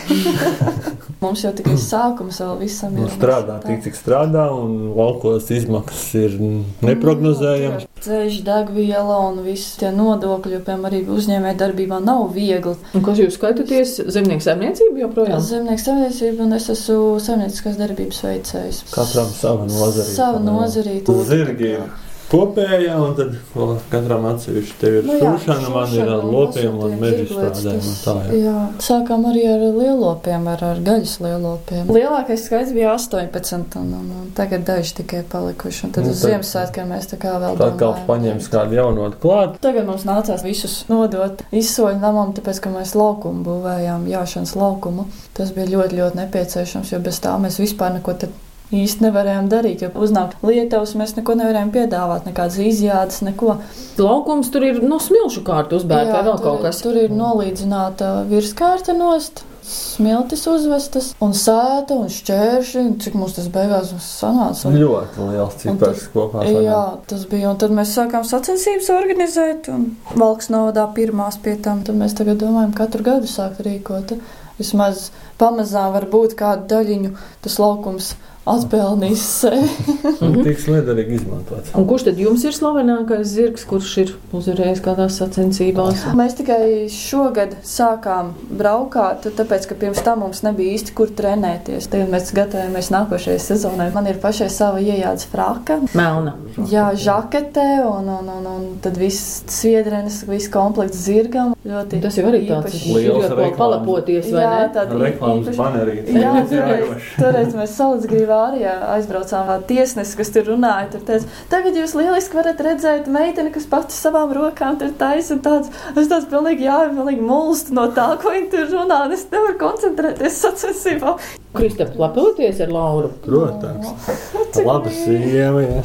Mums 1.23 1.41
jau 1.41 1.53
tikai 1.57 1.77
sākums 1.81 2.37
vēl 2.43 2.59
visam 2.61 2.93
ir. 2.93 3.07
Nu, 3.07 3.11
strādā 3.11 3.57
tik, 3.63 3.81
cik 3.87 3.95
strādā, 3.97 4.47
un 4.53 4.66
laukos 4.97 5.51
izmaksas 5.53 6.13
ir 6.19 6.38
neprognozējamas. 6.86 7.86
Ceļš, 8.08 8.39
degviela 8.45 9.17
un 9.25 9.41
viss 9.45 9.77
tie 9.80 9.89
nodokļi, 9.95 10.58
jo, 10.58 10.63
piemēram, 10.67 10.88
arī 10.89 11.01
uzņēmē 11.17 11.53
darbībā 11.60 11.99
nav 12.03 12.27
viegli. 12.36 12.75
Un 12.95 13.06
kas 13.06 13.21
jūs 13.21 13.38
skaitaties 13.39 13.95
zemnieku 14.13 14.45
saimniecību 14.45 15.01
joprojām? 15.06 15.41
Zemnieku 15.43 15.84
saimniecību, 15.84 16.45
un 16.45 16.58
es 16.60 16.69
esmu 16.73 17.17
saimnieciskās 17.25 17.80
darbības 17.82 18.23
veicējs. 18.27 18.84
Katram 18.93 19.32
sava 19.34 19.65
nozarīte. 19.69 20.17
Sava 20.19 20.43
nozarīte. 20.45 21.17
Zirgi 21.27 21.73
ir 21.73 21.88
kopējā, 22.31 22.95
un 23.01 23.13
tad 23.17 23.35
vēl 23.53 23.73
katram 23.91 24.25
atsevišķi 24.31 24.77
tev 24.81 24.97
ir 24.99 25.07
nu, 25.07 25.17
šūšana, 25.21 25.71
man 25.73 25.93
ir 25.95 26.11
ar 26.11 26.25
lopiem 26.27 26.79
un 26.83 26.95
meža 27.01 27.23
izstrādēm. 27.25 27.89
Tā, 28.03 28.15
jā. 28.27 28.39
jā, 28.43 28.55
sākām 28.83 29.27
arī 29.29 29.43
ar 29.51 29.63
lielopiem, 29.63 30.47
ar, 30.51 30.63
ar 30.71 30.81
gaļas 30.85 31.15
lielopiem. 31.23 31.91
Lielākais 31.97 32.45
skaits 32.47 32.73
bija 32.75 32.93
18, 32.95 33.77
un, 33.81 33.93
un, 33.99 34.09
un 34.21 34.31
tagad 34.37 34.65
daži 34.67 34.97
tikai 35.01 35.23
palikuši, 35.31 35.85
un 35.87 35.95
tad 35.95 36.07
nu, 36.07 36.15
uz 36.15 36.23
Ziemassvētkiem 36.25 36.91
mēs 36.95 37.11
tā 37.13 37.19
kā 37.21 37.37
vēl. 37.43 37.59
Tā 37.61 37.69
kā 37.79 37.91
paņems 38.09 38.49
kādu 38.53 38.79
jaunot 38.79 39.19
klāt. 39.23 39.59
Tagad 39.63 39.87
mums 39.89 40.07
nācās 40.07 40.43
visus 40.45 40.81
nodot 40.91 41.45
izsoļu 41.55 42.01
namam, 42.03 42.33
tāpēc, 42.37 42.63
ka 42.63 42.73
mēs 42.73 42.95
laukumu 42.97 43.45
būvējām, 43.47 44.09
jāšanas 44.11 44.57
laukumu. 44.59 45.07
Tas 45.37 45.53
bija 45.55 45.69
ļoti, 45.75 46.01
ļoti 46.01 46.21
nepieciešams, 46.23 46.91
jo 46.93 47.01
bez 47.03 47.21
tā 47.23 47.37
mēs 47.41 47.61
vispār 47.61 47.95
neko 47.99 48.17
tad 48.19 48.35
īsti 48.75 49.06
nevarējām 49.06 49.47
darīt, 49.51 49.84
jo 49.86 49.91
uznāk 50.03 50.36
lietuvas, 50.45 50.95
mēs 50.99 51.15
neko 51.17 51.38
nevarējām 51.39 51.73
piedāvāt, 51.75 52.25
nekādas 52.27 52.60
izjādes, 52.60 53.21
neko. 53.23 53.58
Laukums 54.01 54.51
tur 54.51 54.65
ir 54.67 54.82
no 54.84 54.99
smilšu 55.01 55.43
kārtu 55.47 55.80
uzbērta 55.80 56.17
vai 56.17 56.25
vēl 56.27 56.41
kaut 56.43 56.65
kas? 56.65 56.82
Tur 56.84 56.97
ir 56.99 57.13
nolīdzināta 57.15 58.17
virskārta 58.32 58.95
nost. 58.97 59.45
Smiltis 59.67 60.45
uzvestas, 60.47 61.10
un 61.19 61.34
sēta, 61.36 61.97
un 61.97 62.08
šķēršļi. 62.12 62.84
Cik 63.03 63.17
mums 63.19 63.34
tas 63.36 63.49
beigās 63.51 63.89
sanāca? 63.99 64.69
Un, 64.69 64.77
ļoti 64.80 65.25
liels 65.34 65.58
cipars 65.60 66.06
kopā. 66.13 66.45
Sanāk. 66.45 66.63
Jā, 66.63 66.84
tas 67.12 67.25
bija. 67.27 67.49
Un 67.51 67.60
tad 67.60 67.73
mēs 67.75 67.91
sākām 67.97 68.23
sacensības 68.27 68.88
organizēt, 68.95 69.67
un 69.73 69.89
valks 70.15 70.47
novadā 70.53 70.86
pirmās 70.95 71.36
pie 71.43 71.58
tam. 71.60 71.84
Tad 71.84 71.99
mēs 71.99 72.15
tagad 72.15 72.39
domājam, 72.45 72.71
katru 72.80 73.03
gadu 73.10 73.27
sākt 73.27 73.60
rīkot. 73.67 74.15
Vismaz 74.56 75.10
pamazām 75.41 75.91
var 75.97 76.08
būt 76.15 76.39
kādu 76.39 76.63
daļiņu 76.71 77.12
tas 77.43 77.60
laukums 77.60 78.13
atpelnījis 78.53 79.23
sevi. 79.41 79.95
Tiks 80.47 80.67
liederīgi 80.71 81.17
izmantots. 81.19 81.73
Un 81.77 81.88
kurš 81.89 82.07
tad 82.10 82.21
jums 82.21 82.45
ir 82.47 82.55
slavenākais 82.55 83.27
zirgs, 83.29 83.65
kurš 83.67 83.91
ir 84.03 84.13
uzvarējis 84.38 84.81
kādās 84.86 85.19
sacensībās? 85.21 86.05
Mēs 86.17 86.38
tikai 86.39 86.62
šogad 86.93 87.57
sākām 87.67 88.33
braukāt, 88.60 89.27
tāpēc, 89.38 89.67
ka 89.69 89.77
pirms 89.79 90.03
tam 90.05 90.23
mums 90.25 90.43
nebija 90.45 90.77
īsti 90.77 90.95
kur 90.97 91.12
trenēties. 91.17 91.89
Tagad 91.91 92.12
mēs 92.13 92.31
gatavojamies 92.38 92.91
nākošajai 92.95 93.43
sezonai. 93.43 93.89
Man 93.95 94.10
ir 94.10 94.21
pašai 94.23 94.49
sava 94.53 94.81
iejādes 94.83 95.27
fraka. 95.31 95.79
Melna. 95.97 96.38
Jā, 96.71 96.89
žakete 96.97 97.65
un, 97.86 98.07
un, 98.19 98.31
un, 98.38 98.49
un 98.53 98.65
tad 98.83 98.97
viss 98.99 99.43
sviedrenes, 99.51 100.23
viss 100.29 100.51
komplekts 100.53 101.03
zirgam. 101.05 101.53
Ļoti 101.67 102.01
Tas 102.01 102.17
jau 102.17 102.27
arī 102.29 102.45
tāds 102.47 102.79
liels 102.88 103.55
palapoties, 103.57 104.31
vai 104.31 104.43
jā, 104.43 104.51
ne? 104.53 104.67
Tāda 104.75 104.99
reklāmas 105.01 105.60
banerīte. 105.60 106.15
Jā, 106.17 106.33
toreiz, 106.47 107.10
toreiz 107.17 107.57
mēs 107.57 107.75
salacgrīvā 107.77 108.37
Ungārijā 108.38 108.73
aizbraucām 108.93 109.47
ar 109.50 109.63
tiesnesi, 109.65 110.13
kas 110.19 110.30
tur 110.34 110.45
runāja. 110.52 110.91
Tur 110.93 111.02
teica, 111.08 111.30
tagad 111.50 111.78
jūs 111.78 111.95
lieliski 111.97 112.38
varat 112.38 112.62
redzēt 112.62 113.10
meiteni, 113.10 113.50
kas 113.56 113.65
pati 113.69 113.97
savām 113.97 114.34
rokām 114.36 114.78
tur 114.78 114.91
taisa 115.00 115.34
un 115.34 115.41
tāds. 115.45 115.71
Es 115.97 116.10
tāds 116.12 116.30
pilnīgi, 116.30 116.67
jā, 116.67 116.78
pilnīgi 116.93 117.26
mulstu 117.26 117.73
no 117.78 117.88
tā, 117.97 118.12
ko 118.21 118.36
viņi 118.36 118.52
tur 118.54 118.69
runā. 118.76 119.00
un 119.08 119.17
Es 119.17 119.26
nevaru 119.32 119.58
koncentrēties 119.63 120.38
sacensībā. 120.45 121.15
Kristap, 121.58 121.95
lepoties 121.97 122.62
ar 122.62 122.73
Lauru. 122.76 123.10
Protams. 123.26 123.89
Laba 124.67 124.93
sieva. 124.93 125.63
jā. 125.65 125.82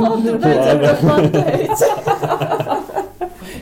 Labi, 0.00 0.38
redzēt, 0.40 0.86
ko 1.02 1.10
man 1.10 1.28
teica. 1.36 2.79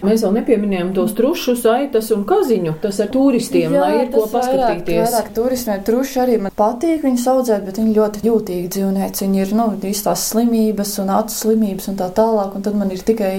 Mēs 0.07 0.23
vēl 0.23 0.35
nepieminējām 0.39 0.91
tos 0.95 1.13
trušus, 1.19 1.65
aitas 1.67 2.11
un 2.15 2.25
kaziņu. 2.29 2.75
Tas 2.83 3.01
ar 3.03 3.09
turistiem, 3.15 3.73
Jā, 3.75 3.81
lai 3.83 3.93
ir 4.05 4.11
ko 4.13 4.27
tas 4.27 4.35
vairāk- 4.35 4.59
paskatīties. 4.59 5.09
Vairāk 5.09 5.31
turistiem 5.35 5.83
truši 5.89 6.21
arī 6.23 6.37
man 6.45 6.53
patīk 6.57 7.03
viņus 7.07 7.27
audzēt, 7.33 7.65
bet 7.67 7.81
viņi 7.81 7.95
ļoti 7.97 8.23
jūtīgi 8.29 8.69
dzīvnieci. 8.77 9.25
Viņi 9.27 9.41
ir, 9.43 9.55
nu, 9.59 9.67
īsti 9.91 10.07
tās 10.09 10.27
slimības 10.33 10.99
un 11.03 11.11
acu 11.19 11.35
slimības 11.35 11.89
un 11.89 11.97
tā 11.97 12.11
tālāk. 12.15 12.55
Un 12.55 12.63
tad 12.63 12.75
man 12.79 12.91
ir 12.95 12.99
tikai 13.03 13.35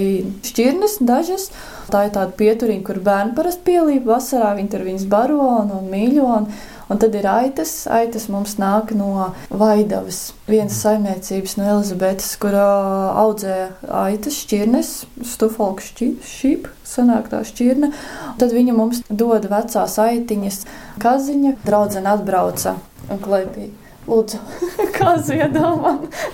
šķirnes 0.50 0.98
dažas. 1.00 1.50
Tā 1.90 2.04
ir 2.06 2.12
tāda 2.14 2.30
pieturīga, 2.36 2.84
kur 2.90 3.00
bērni 3.02 3.34
parasti 3.34 3.64
pielīp 3.70 4.04
vasarā. 4.04 4.52
Viņi 4.58 4.70
tur 4.70 4.84
viņus 4.86 5.08
baro 5.10 5.40
un, 5.62 5.72
un 5.80 5.88
mīļo. 5.90 6.28
Un, 6.36 6.46
un 6.90 6.98
tad 6.98 7.14
ir 7.14 7.26
aitas. 7.30 7.86
Aitas 7.90 8.26
mums 8.32 8.56
nāk 8.60 8.92
no 8.96 9.30
Vaidavas. 9.48 10.32
Vienas 10.50 10.80
saimniecības 10.82 11.56
no 11.60 11.68
Elizabetes, 11.76 12.32
kur 12.42 12.56
audzē 12.58 13.58
aitas 14.02 14.40
šķirnes, 14.42 14.94
stufalku 15.32 15.86
šķīp, 15.86 16.70
sanāk 16.86 17.30
tā 17.32 17.44
šķirne. 17.46 17.92
Tad 18.40 18.56
viņa 18.56 18.74
mums 18.76 19.04
dod 19.08 19.46
vecās 19.50 19.98
aitiņas. 20.02 20.64
Kaziņa 21.02 21.60
draudzene 21.66 22.16
atbrauca 22.16 22.76
un 23.10 23.22
klēpīja. 23.22 23.76
Lūdzu, 24.10 24.40
kā 24.96 25.14
ziedām. 25.22 25.84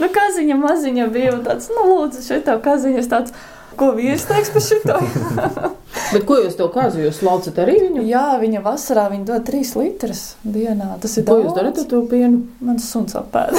Nu, 0.01 0.09
kaziņa 0.15 0.57
maziņa 0.61 1.11
bija 1.13 1.35
un 1.37 1.45
tāds, 1.45 1.69
nu, 1.75 1.85
lūdzu, 1.91 2.23
šeit 2.25 2.47
tā 2.47 2.55
kaziņa 2.63 3.03
tāds, 3.11 3.35
ko 3.79 3.93
vīrs 3.97 4.27
teiks 4.29 4.51
par 4.55 4.65
šito. 4.65 4.97
Bet 6.13 6.27
ko 6.29 6.37
jūs 6.43 6.55
to 6.59 6.67
kazu? 6.73 7.01
Jūs 7.03 7.23
laucat 7.27 7.57
arī 7.65 7.79
viņu? 7.87 8.05
Jā, 8.07 8.27
viņa 8.41 8.61
vasarā 8.65 9.07
viņa 9.13 9.25
dod 9.31 9.47
3 9.49 9.73
litrus 9.81 10.21
dienā. 10.45 10.93
Tas 11.03 11.17
ir 11.19 11.25
Ko 11.27 11.39
daudz. 11.39 11.49
jūs 11.49 11.57
darat 11.57 11.81
ar 11.83 11.89
to 11.91 12.03
pienu? 12.11 12.43
Mans 12.63 12.87
suns 12.93 13.17
apēda. 13.19 13.59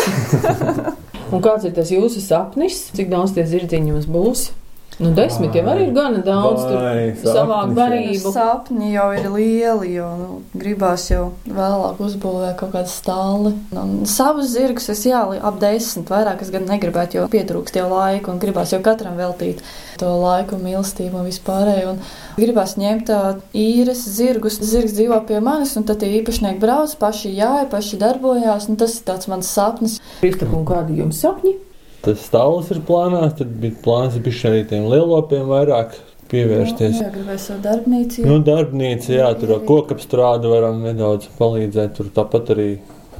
Un 1.33 1.41
kāds 1.43 1.65
ir 1.67 1.73
tas 1.75 1.89
jūsu 1.91 2.21
sapnis? 2.23 2.85
Cik 2.95 3.09
daudz 3.11 3.33
tie 3.35 3.43
zirdziņi 3.49 3.91
jums 3.95 4.07
būs? 4.07 4.45
Nu, 4.97 5.11
desmit 5.13 5.53
jau 5.53 5.61
arī 5.69 5.83
ir 5.87 5.91
gana 5.93 6.23
daudz. 6.25 6.63
Vai, 6.73 7.11
Tur 7.21 7.35
sapnis, 7.35 7.73
barību. 7.77 8.31
Sapņi 8.33 8.87
jau 8.95 9.03
ir 9.13 9.27
lieli, 9.29 9.91
jo 9.93 10.07
nu, 10.17 10.37
gribās 10.57 11.03
jau 11.11 11.27
vēlāk 11.45 11.99
uzbūvēt 12.01 12.55
kaut 12.57 12.71
kādu 12.73 12.89
stāli. 12.89 13.51
Un 13.77 13.91
savus 14.09 14.49
zirgus 14.55 14.89
es 14.89 15.03
jā, 15.05 15.19
li- 15.29 15.37
ap 15.37 15.59
desmit 15.61 16.09
vairāk 16.09 16.41
es 16.41 16.49
gan 16.49 16.65
negribētu, 16.65 17.19
jo 17.19 17.27
pietrūkst 17.29 17.77
jau 17.77 17.85
laika 17.91 18.33
un 18.33 18.41
gribās 18.41 18.73
jau 18.73 18.79
katram 18.81 19.19
veltīt 19.21 19.61
to 20.01 20.09
laiku, 20.17 20.57
mīlestību 20.65 21.21
un 21.21 21.29
vispārējo. 21.29 21.93
Un 21.93 22.01
gribās 22.41 22.73
ņemt 22.81 23.13
īres 23.53 24.01
zirgus. 24.17 24.57
Zirgs 24.65 24.97
dzīvo 24.97 25.21
pie 25.29 25.37
manis, 25.45 25.75
un 25.77 25.85
tad 25.85 26.01
tie 26.01 26.09
īpašnieki 26.23 26.57
brauc, 26.65 26.97
paši 26.97 27.35
jāja, 27.37 27.69
paši 27.69 28.01
darbojās. 28.01 28.65
Un 28.73 28.81
tas 28.81 28.97
ir 28.97 29.05
tāds 29.13 29.29
mans 29.29 29.45
sapnis. 29.45 29.99
Kristap, 30.25 30.49
un 30.57 30.65
kādi 30.65 30.97
jums 31.03 31.21
sapņi? 31.21 31.53
Tas 32.07 32.21
stāvs 32.23 32.69
ir 32.71 32.83
plānā, 32.87 33.25
tad 33.35 33.49
bija 33.59 33.75
plāns 33.83 34.15
bišķi 34.23 34.45
arī 34.47 34.61
tiem 34.69 34.85
lielopiem 34.87 35.49
vairāk 35.49 35.97
pievērsties. 36.31 37.01
Jā, 37.01 37.09
gribēju 37.11 37.41
savu 37.43 37.63
darbnīcu. 37.65 38.23
Nu, 38.27 38.37
darbnīca, 38.47 39.09
jā, 39.15 39.31
tur 39.39 39.57
ar 39.57 39.65
kokapstrādu 39.67 40.53
varam 40.53 40.79
nedaudz 40.87 41.27
palīdzēt. 41.39 41.97
Tur 41.99 42.11
tāpat 42.15 42.53
arī 42.55 42.69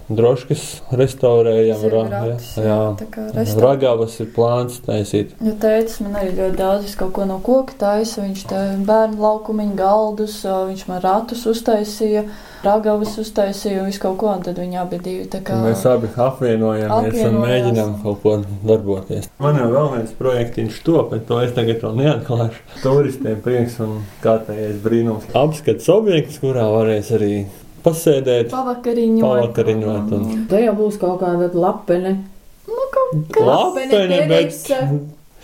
droškas 0.07 0.63
restaurējam. 0.95 1.83
Ra- 1.91 2.03
ratus, 2.13 2.49
jā, 2.55 2.63
jā, 2.67 2.79
tā 3.01 3.07
kā 3.11 3.25
restaurē. 3.35 3.63
Ragavas 3.65 4.19
ir 4.23 4.29
plāns 4.35 4.79
taisīt. 4.85 5.33
Ja 5.43 5.55
teicis, 5.63 5.99
man 6.05 6.19
arī 6.21 6.31
ļoti 6.37 6.59
daudz 6.61 6.87
viņš 6.87 6.97
kaut 7.01 7.13
ko 7.17 7.27
no 7.27 7.39
koka 7.43 7.75
taisa. 7.81 8.23
Viņš 8.23 8.45
te 8.51 8.61
bērnu 8.87 9.19
laukumiņu 9.23 9.75
galdus, 9.79 10.39
viņš 10.47 10.85
man 10.91 11.03
ratus 11.03 11.43
uztaisīja, 11.51 12.23
ragavas 12.67 13.15
uztaisīja 13.23 13.81
un 13.81 13.89
visu 13.89 14.01
kaut 14.03 14.17
ko. 14.21 14.29
Un 14.37 14.43
tad 14.45 14.59
viņi 14.61 14.79
abi 14.83 14.99
divi 15.03 15.25
tā 15.31 15.39
kā. 15.47 15.57
Mēs 15.65 15.83
abi 15.89 16.09
apvienojamies 16.27 17.19
un 17.29 17.37
mēģinām 17.41 17.93
kaut 18.03 18.21
ko 18.23 18.35
darboties. 18.67 19.29
Man 19.43 19.57
jau 19.61 19.69
vēl 19.73 19.89
viens 19.95 20.13
projektiņš 20.19 20.81
top, 20.87 21.13
bet 21.15 21.25
to 21.29 21.39
es 21.45 21.55
tagad 21.57 21.81
vēl 21.85 21.95
neatklāšu. 22.03 22.61
Turistiem 22.83 23.39
prieks 23.45 23.79
un 23.83 24.01
kārtējais 24.25 24.77
brīnums. 24.83 25.29
Apskats 25.37 25.87
objekts, 25.93 26.37
kurā 26.43 26.67
varēs 26.75 27.13
arī 27.17 27.33
pasēdēt, 27.87 28.49
Pavakariņot. 28.51 29.23
pavakariņot 29.23 30.15
un 30.17 30.45
Te 30.51 30.59
jau 30.65 30.73
būs 30.75 30.97
kaut 30.99 31.21
kāda 31.23 31.47
lapene. 31.55 32.17
lapene, 33.39 34.27
bet 34.27 34.51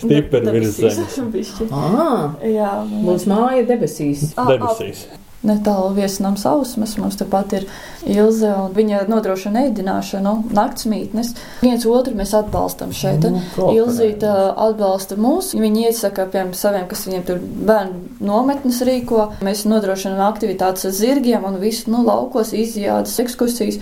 stipri 0.02 0.42
virs 0.52 0.76
zemes. 0.76 1.54
Ah, 1.72 2.34
Jā, 2.44 2.72
būs 3.06 3.28
māja 3.30 3.64
debesīs. 3.70 4.34
Debesīs. 4.36 5.06
Netālu 5.44 5.90
viesnams 5.98 6.46
ausmas, 6.48 6.96
mums 6.96 7.18
tepat 7.20 7.58
ir 7.58 7.66
Ilze, 8.08 8.48
un 8.48 8.72
viņa 8.76 9.02
nodrošina 9.12 9.66
ēdināšanu, 9.68 10.34
naktsmītnes. 10.56 11.34
Viens 11.64 11.84
otru 11.90 12.16
mēs 12.16 12.32
atbalstam 12.38 12.94
šeit. 12.96 13.28
Nu, 13.28 13.42
kooperējam. 13.56 13.84
Ilzīta 13.84 14.34
atbalsta 14.70 15.18
mūs, 15.20 15.52
viņi 15.60 15.90
iesaka, 15.90 16.30
piemēram, 16.32 16.56
saviem, 16.56 16.88
kas 16.88 17.04
viņiem 17.10 17.28
tur 17.28 17.44
bērnu 17.44 18.24
nometnes 18.24 18.80
rīko. 18.88 19.30
Mēs 19.44 19.66
nodrošinām 19.68 20.24
aktivitātes 20.30 20.88
ar 20.88 20.96
zirgiem 20.96 21.48
un 21.48 21.60
visu, 21.60 21.92
nu, 21.92 22.06
laukos 22.08 22.56
izjādas 22.56 23.20
ekskursijas. 23.24 23.82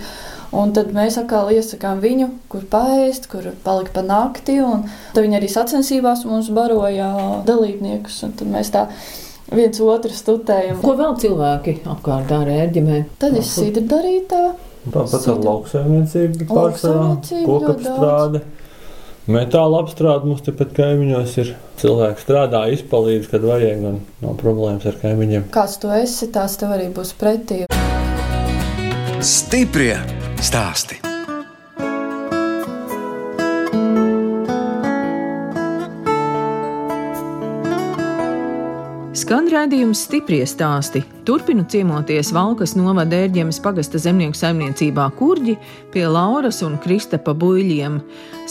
Un 0.52 0.74
tad 0.76 0.90
mēs 0.92 1.16
atkal 1.16 1.48
iesakām 1.54 2.02
viņu, 2.02 2.28
kur 2.52 2.66
paēst, 2.68 3.30
kur 3.32 3.46
palikt 3.64 3.94
pa 3.94 4.02
nakti. 4.04 4.58
Tad 5.14 5.24
viņi 5.24 5.38
arī 5.38 5.48
sacensībās 5.48 6.26
mums 6.28 6.50
baroja 6.52 7.08
dalībniekus. 7.48 8.18
un 8.26 8.34
Tad 8.36 8.50
mēs 8.52 8.74
tā 8.74 8.88
viens 9.56 9.80
otru 9.84 10.12
studējam. 10.16 10.80
Ko 10.82 10.94
vēl 10.98 11.16
cilvēki 11.22 11.78
apkārt 11.92 12.30
dara 12.32 12.58
ērģimē? 12.64 13.02
Tad 13.22 13.38
ir 13.38 13.46
sidra 13.46 13.84
darītā. 13.94 14.42
Tāpat 14.82 15.28
ar 15.30 15.44
lauksaimniecību 15.46 16.48
pārsvarā, 16.50 17.06
kokapstrāde. 17.46 18.42
Metāla 19.30 19.84
apstrāde 19.84 20.26
mums 20.26 20.42
tepat 20.42 20.72
kaimiņos 20.74 21.36
ir. 21.38 21.52
Cilvēki 21.82 22.22
strādā, 22.22 22.64
izpalīdz, 22.74 23.28
kad 23.30 23.46
vajag, 23.46 23.86
un 23.86 24.00
nav 24.22 24.34
problēmas 24.42 24.86
ar 24.90 24.98
kaimiņiem. 25.02 25.46
Kāds 25.54 25.78
tu 25.82 25.90
esi, 25.94 26.30
tās 26.34 26.58
tev 26.58 26.74
arī 26.74 26.90
būs 26.94 27.14
pretī. 27.18 27.62
Stiprie 29.22 29.96
stāsti. 30.42 31.11
Skan 39.32 39.46
redzējums 39.48 40.02
stipri 40.04 40.42
stāsti. 40.44 41.00
Turpinu 41.24 41.62
ciemoties 41.72 42.34
Valkas 42.36 42.74
novada 42.76 43.16
ērģemes 43.22 43.62
pagasta 43.64 43.96
zemnieku 43.96 44.36
saimniecībā 44.36 45.06
Kurģi 45.16 45.54
pie 45.94 46.02
Lauras 46.04 46.58
un 46.66 46.74
Kristapa 46.84 47.32
buļļiem. 47.40 47.96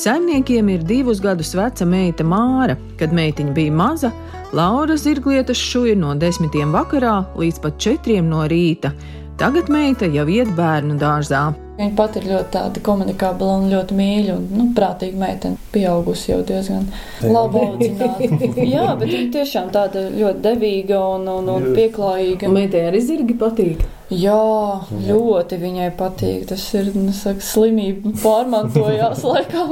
Saimniekiem 0.01 0.73
ir 0.73 0.81
divus 0.89 1.21
gadus 1.21 1.53
veca 1.53 1.85
meita 1.85 2.25
Māra. 2.25 2.79
Kad 2.97 3.13
meitiņa 3.13 3.53
bija 3.53 3.77
maza, 3.77 4.09
Laura 4.57 4.97
zirglietas 4.97 5.61
šuja 5.61 5.93
no 6.01 6.15
desmitiem 6.17 6.73
vakarā 6.73 7.19
līdz 7.37 7.61
pat 7.61 7.77
četriem 7.77 8.33
no 8.33 8.47
rīta. 8.49 8.89
Tagad 9.37 9.69
meita 9.69 10.09
jau 10.09 10.25
iet 10.33 10.49
bērnu 10.57 10.97
dārzā. 10.97 11.51
Viņa 11.81 11.95
pat 11.97 12.17
ir 12.19 12.27
ļoti 12.29 12.53
tāda 12.53 12.81
komunikabla 12.85 13.53
un 13.57 13.71
ļoti 13.71 13.95
mīļa 13.97 14.33
un 14.35 14.43
nu, 14.53 14.65
prātīga 14.77 15.17
meitene. 15.17 15.57
Pieaugusi 15.73 16.29
jau 16.29 16.41
diezgan 16.45 16.85
labi 17.25 17.63
audzināta. 17.63 18.27
Jā, 18.75 18.91
bet 18.99 19.07
viņa 19.07 19.31
tiešām 19.37 19.71
tāda 19.73 20.05
ļoti 20.13 20.43
devīga 20.45 20.99
un, 21.15 21.25
un, 21.39 21.49
un 21.55 21.71
pieklājīga. 21.73 22.51
Meitai 22.53 22.85
arī 22.91 23.01
zirgi 23.07 23.37
patīk. 23.41 23.81
Jā, 24.11 24.81
ļoti 25.07 25.57
viņai 25.61 25.87
patīk. 25.95 26.43
Tas 26.49 26.63
ir 26.75 26.89
nu, 26.97 27.13
saka, 27.15 27.43
slimība 27.45 28.11
pārmantojās 28.19 29.23
laikā. 29.31 29.63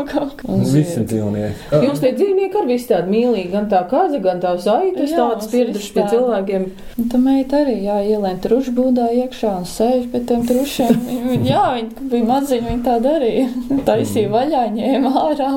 Un 0.47 0.63
Visi 0.63 1.03
dzīvnieki. 1.03 1.81
Jums 1.83 1.99
tie 2.03 2.13
dzīvnieki 2.15 2.61
arī 2.61 2.71
viss 2.71 2.87
tādi 2.87 3.11
mīlīgi, 3.11 3.51
gan 3.51 3.67
tā 3.71 3.83
kaza, 3.91 4.21
gan 4.23 4.39
tā 4.43 4.53
saitas, 4.63 5.11
Jā, 5.11 5.19
tādas 5.19 5.51
pieradušas 5.51 5.93
pie 5.97 6.07
cilvēkiem. 6.13 6.67
Un 6.99 7.11
Tā 7.11 7.19
meita 7.21 7.61
arī 7.65 7.77
jā, 7.83 7.99
ielēma 8.15 8.39
trušu 8.43 8.75
būdā 8.77 9.09
iekšā 9.25 9.53
un 9.59 9.67
sēž 9.67 10.09
pie 10.13 10.23
tiem 10.29 10.47
trušiem. 10.47 10.99
Jā, 11.49 11.63
viņa 11.75 12.09
bija 12.11 12.29
maziņa, 12.31 12.67
viņa 12.69 12.83
tā 12.87 12.97
darīja. 13.03 13.47
Taisīja 13.89 14.31
vaļā, 14.33 14.65
ņēma 14.75 15.15
ārā. 15.25 15.53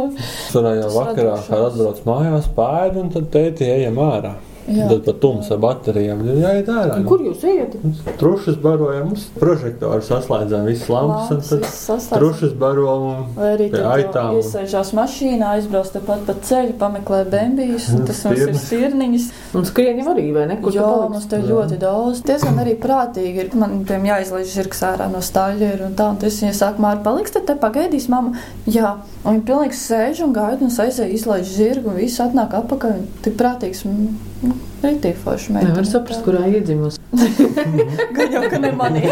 Tas 0.53 0.97
vakarā, 0.97 1.37
kad 1.47 1.69
atbrauc 1.71 2.07
mājās, 2.09 2.49
pēd 2.57 2.99
un 3.03 3.13
tad 3.15 3.31
tēti 3.35 3.71
ejam 3.71 4.03
ārā. 4.03 4.37
Jā. 4.69 4.87
Tad 4.89 5.01
pat 5.09 5.17
tumsa 5.23 5.57
baterijām 5.59 6.21
ir 6.27 6.37
jāiet 6.43 6.69
ārā. 6.71 6.97
Un 7.01 7.07
Kur 7.09 7.23
jūs 7.25 7.43
ejat? 7.49 7.73
Trušas 8.21 8.57
barojam, 8.63 9.09
mums 9.11 9.25
prožektoru 9.41 10.05
saslēdzām, 10.07 10.69
visas 10.71 10.89
lampas, 10.93 11.51
un 11.53 11.65
Lampas 11.65 12.07
trušas 12.13 12.53
barojam 12.61 13.27
arī 13.43 13.67
aitām. 13.75 14.37
iesaistās 14.39 14.93
mašīnā, 14.95 15.49
aizbrauc 15.59 15.91
tepat 15.97 16.23
pa 16.29 16.37
ceļu, 16.47 16.77
pameklē 16.79 17.25
bembijas, 17.33 17.89
un 17.97 18.07
tas 18.07 18.23
mums 18.25 18.39
ir 18.39 18.55
Stirnas. 18.55 18.67
stirniņas. 18.69 19.27
Un 19.59 19.67
skrieņi 19.69 20.07
arī, 20.15 20.27
vai 20.37 20.47
ne? 20.53 20.57
Kur 20.63 20.73
Jā, 20.79 20.87
mums 21.11 21.27
te 21.27 21.43
ļoti 21.43 21.79
daudz. 21.83 22.23
Diezgan 22.27 22.63
arī 22.63 22.77
prātīgi 22.81 23.45
ir. 23.47 23.51
Man, 23.59 23.83
piemēram, 23.85 24.07
jāizlaiž 24.13 24.55
zirgs 24.55 24.83
ārā 24.87 25.11
no 25.13 25.19
staļļa 25.25 25.73
un 25.89 25.95
tā. 25.99 26.09
Un 26.15 26.17
tas 26.23 26.39
viņa 26.43 26.55
saka, 26.55 26.83
Māri, 26.83 27.03
paliks, 27.05 27.35
tad 27.35 27.47
te 27.51 27.55
pagaidīs 27.59 28.09
mamma. 28.13 28.39
Jā, 28.67 28.95
un 29.25 29.37
viņa 29.41 29.47
pilnīgi 29.51 29.79
sēž 29.83 30.23
un 30.25 30.33
gaida 30.37 30.65
un 30.65 30.71
aizēja 30.71 31.11
izlaiž 31.19 31.51
zirgu 31.57 31.91
un 31.93 31.99
viss 32.01 32.21
atnāk 32.23 32.55
apakaļ. 32.63 33.03
Tik 33.27 33.37
prātīgs. 33.41 33.85
un, 33.87 34.17
Nu, 34.53 34.89
Rītīgi 34.89 35.19
forši. 35.23 35.55
Nevar 35.57 35.87
saprast, 35.89 36.25
kurā 36.27 36.43
iedzimusi. 36.51 37.01
Gan 38.17 38.35
jau, 38.35 38.43
ka 38.51 38.61
ne 38.61 38.73
manī. 38.77 39.05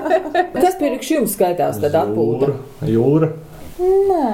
Kas 0.62 0.78
priekš 0.80 1.14
jums 1.16 1.36
skaitās 1.36 1.80
tad 1.82 1.96
atpūta? 2.00 2.54
Jūra, 2.82 2.90
jūra. 2.90 3.30
Nē, 3.80 4.24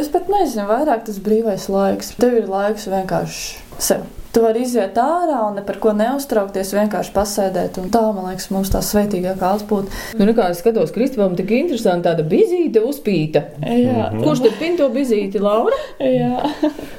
es 0.00 0.06
pat 0.12 0.30
nezinu, 0.32 0.64
vairāk 0.70 1.02
tas 1.04 1.18
brīvais 1.20 1.66
laiks. 1.68 2.14
Tev 2.16 2.38
ir 2.38 2.46
laiks 2.48 2.86
vienkārši 2.88 3.63
sev. 3.78 4.04
Tu 4.34 4.40
vari 4.42 4.64
iziet 4.66 4.96
ārā 4.98 5.36
un 5.46 5.52
ne 5.54 5.62
par 5.62 5.76
ko 5.78 5.92
neuztraukties, 5.94 6.72
vienkārši 6.74 7.12
pasēdēt. 7.14 7.76
Un 7.78 7.84
tā, 7.94 8.00
man 8.16 8.24
liekas, 8.32 8.48
mums 8.50 8.66
tā 8.72 8.80
svētīgākā 8.82 9.50
atpūta. 9.60 9.94
Nu, 10.18 10.32
kā 10.34 10.48
es 10.50 10.58
skatos, 10.58 10.90
Kristupam, 10.90 11.36
tik 11.38 11.52
interesanti 11.54 12.08
tāda 12.08 12.24
bizīte 12.26 12.82
uzpīta. 12.82 13.44
Jā, 13.62 14.08
Kurš 14.24 14.42
tad 14.48 14.56
pin 14.58 14.74
to 14.80 14.88
bizīti, 14.90 15.38
Laura? 15.38 15.78
jā. 16.02 16.50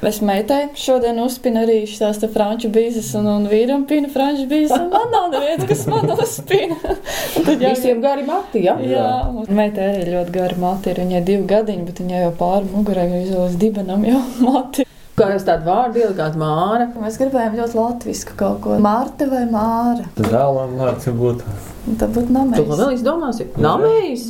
Es 0.08 0.22
meitai 0.24 0.62
šodien 0.80 1.20
uzspinu 1.26 1.60
arī 1.66 1.76
šīs 1.92 2.22
te 2.24 2.30
franču 2.32 2.70
bīzes, 2.72 3.12
un, 3.20 3.28
un 3.34 3.44
vīram 3.52 3.84
pina 3.90 4.08
franču 4.08 4.48
bīzes, 4.48 4.72
un 4.80 4.88
man 4.96 5.12
nav 5.12 5.28
neviens, 5.36 5.68
kas 5.68 5.84
man 5.92 6.08
uzspina. 6.16 6.80
Un 6.80 7.44
tad 7.50 7.60
jau- 7.60 7.74
Visiem 7.76 8.00
gari 8.00 8.24
mati, 8.24 8.64
ja? 8.64 8.78
Jā, 8.80 9.12
meitai 9.52 9.90
arī 9.92 10.08
ļoti 10.16 10.36
gara 10.40 10.56
mati 10.64 10.94
ir. 10.94 11.04
Viņai 11.04 11.20
divi 11.28 11.44
gadiņi, 11.52 11.84
bet 11.92 12.00
viņai 12.00 12.24
jau 12.30 12.32
pāri 12.40 12.72
mugurai 12.72 13.10
jau 13.12 13.22
izvēlas 13.28 13.60
dibenam 13.60 14.08
jau 14.08 14.24
mati. 14.40 14.88
Kā 15.16 15.30
jūs 15.32 15.46
tādu 15.48 15.64
vārdu 15.64 16.02
ielikāt 16.02 16.34
māra? 16.36 16.90
Mēs 17.00 17.14
gribējām 17.16 17.54
ļoti 17.56 17.78
latvisku 17.78 18.34
kaut 18.36 18.58
ko. 18.66 18.74
Mārta 18.84 19.24
vai 19.30 19.46
Māra? 19.48 20.04
Tad 20.18 20.28
dēlam 20.28 20.74
vārds 20.76 21.08
būtu. 21.16 21.54
Tā 21.86 22.08
būtu 22.10 22.26
Tu 22.26 22.34
namēs. 22.34 22.70
vēl 22.80 22.94
izdomāsi? 22.96 23.44
Namēs. 23.62 24.24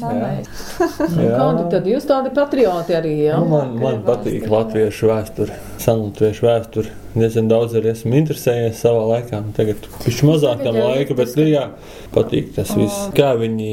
Kādi 0.77 1.63
tad 1.73 1.87
jūs 1.89 2.05
tādi 2.05 2.33
patrioti 2.37 2.97
arī, 2.99 3.15
jā? 3.31 3.39
Nu, 3.41 3.49
man, 3.49 3.71
man 3.81 4.03
patīk 4.05 4.45
latviešu 4.53 5.09
vēsture, 5.09 5.57
senlatviešu 5.81 6.45
vēsture. 6.45 6.93
Diezgan 7.17 7.47
daudz 7.49 7.73
arī 7.79 7.95
esmu 7.95 8.13
interesējies 8.19 8.83
savā 8.85 9.07
laikā. 9.15 9.41
Tagad 9.57 9.87
viņš 10.05 10.19
mazāk 10.29 10.61
tam 10.67 10.77
laika, 10.77 11.17
bet 11.17 11.33
ir 11.41 11.49
jā, 11.49 11.63
patīk 12.13 12.51
tas 12.59 12.75
viss. 12.77 13.07
Kā 13.17 13.31
viņi 13.41 13.71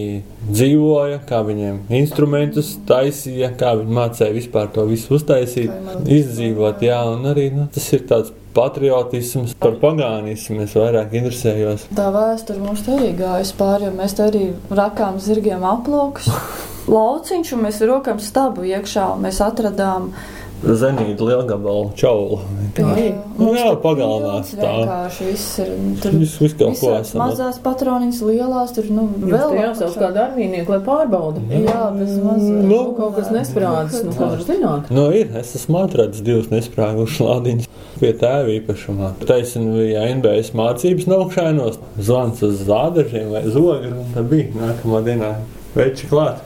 dzīvoja, 0.47 1.19
kā 1.27 1.41
viņiem 1.43 1.81
instrumentus 1.99 2.77
taisīja, 2.87 3.51
kā 3.59 3.73
viņi 3.81 3.97
mācīja 3.99 4.37
vispār 4.37 4.71
to 4.71 4.87
visu 4.87 5.17
uztaisīt, 5.19 5.75
izdzīvot. 6.07 6.87
Jā, 6.87 7.01
un 7.17 7.27
arī 7.33 7.49
nu, 7.51 7.67
tas 7.75 7.91
ir 7.91 8.07
tāds 8.07 8.31
patriotisms, 8.53 9.55
par 9.57 9.73
pagānismu 9.81 10.61
es 10.67 10.75
vairāk 10.77 11.15
interesējos. 11.17 11.87
Tā 11.97 12.05
vēsture 12.13 12.61
mums 12.61 12.83
arī 12.85 13.07
gājas 13.17 13.49
pāri, 13.57 13.72
jo 13.81 13.89
mēs 13.95 14.13
te 14.13 14.27
arī 14.27 14.43
rakām 14.69 15.17
zirgiem 15.23 15.63
aplaukus. 15.65 16.29
Lauciņš, 16.93 17.53
un 17.55 17.62
mēs 17.63 17.79
rokam 17.88 18.19
stabu 18.19 18.65
iekšā, 18.67 19.13
mēs 19.23 19.39
atradām 19.41 20.12
Zenīta 20.12 20.42
lielgabalu 20.63 21.91
čaulu. 21.99 22.39
Jā. 22.78 23.10
Nu, 23.38 23.52
jā, 23.58 23.67
pagalmā 23.84 24.39
stāv. 24.47 24.80
Vienkārši 24.84 25.28
viss 25.28 25.60
ir. 25.62 25.71
Tur 26.02 26.15
Viss, 26.21 26.38
viss 26.41 26.56
kaut 26.58 26.80
ko 26.80 26.93
esam. 26.97 27.21
mazās 27.21 27.60
patroniņas, 27.63 28.21
lielās, 28.26 28.73
tur 28.76 28.88
nu 28.93 29.06
vēl 29.21 29.54
te 29.54 29.60
jāsauc 29.60 29.97
kādu 29.99 30.21
armīnieku, 30.23 30.73
lai 30.73 30.80
pārbauda. 30.86 31.43
Jā, 31.52 31.82
bez 31.97 32.15
mazas. 32.23 32.63
Nu, 32.63 32.82
Kaut 32.97 33.15
kas 33.17 33.32
nesprādzis, 33.34 34.04
nu, 34.08 34.15
ko 34.17 34.32
var 34.34 34.43
zināt? 34.47 34.91
Nu, 34.93 35.08
ir. 35.12 35.32
Es 35.43 35.54
esmu 35.60 35.84
atradis 35.84 36.23
divas 36.26 36.49
nesprāgušas 36.54 37.23
lādiņas 37.28 37.69
pie 37.99 38.12
tēva 38.19 38.54
īpašumā. 38.58 39.13
Taisnība 39.28 39.80
bija 39.82 40.06
NBS 40.15 40.54
mācības 40.58 41.10
naukšainos, 41.12 41.80
zvans 41.99 42.43
uz 42.45 42.63
zādažiem 42.67 43.34
vai 43.34 43.43
zogiem, 43.49 43.97
un 44.04 44.13
tā 44.15 44.23
bija 44.28 44.54
nākamā 44.58 45.04
dienā. 45.06 45.34
Veči 45.73 46.06
klāt. 46.10 46.41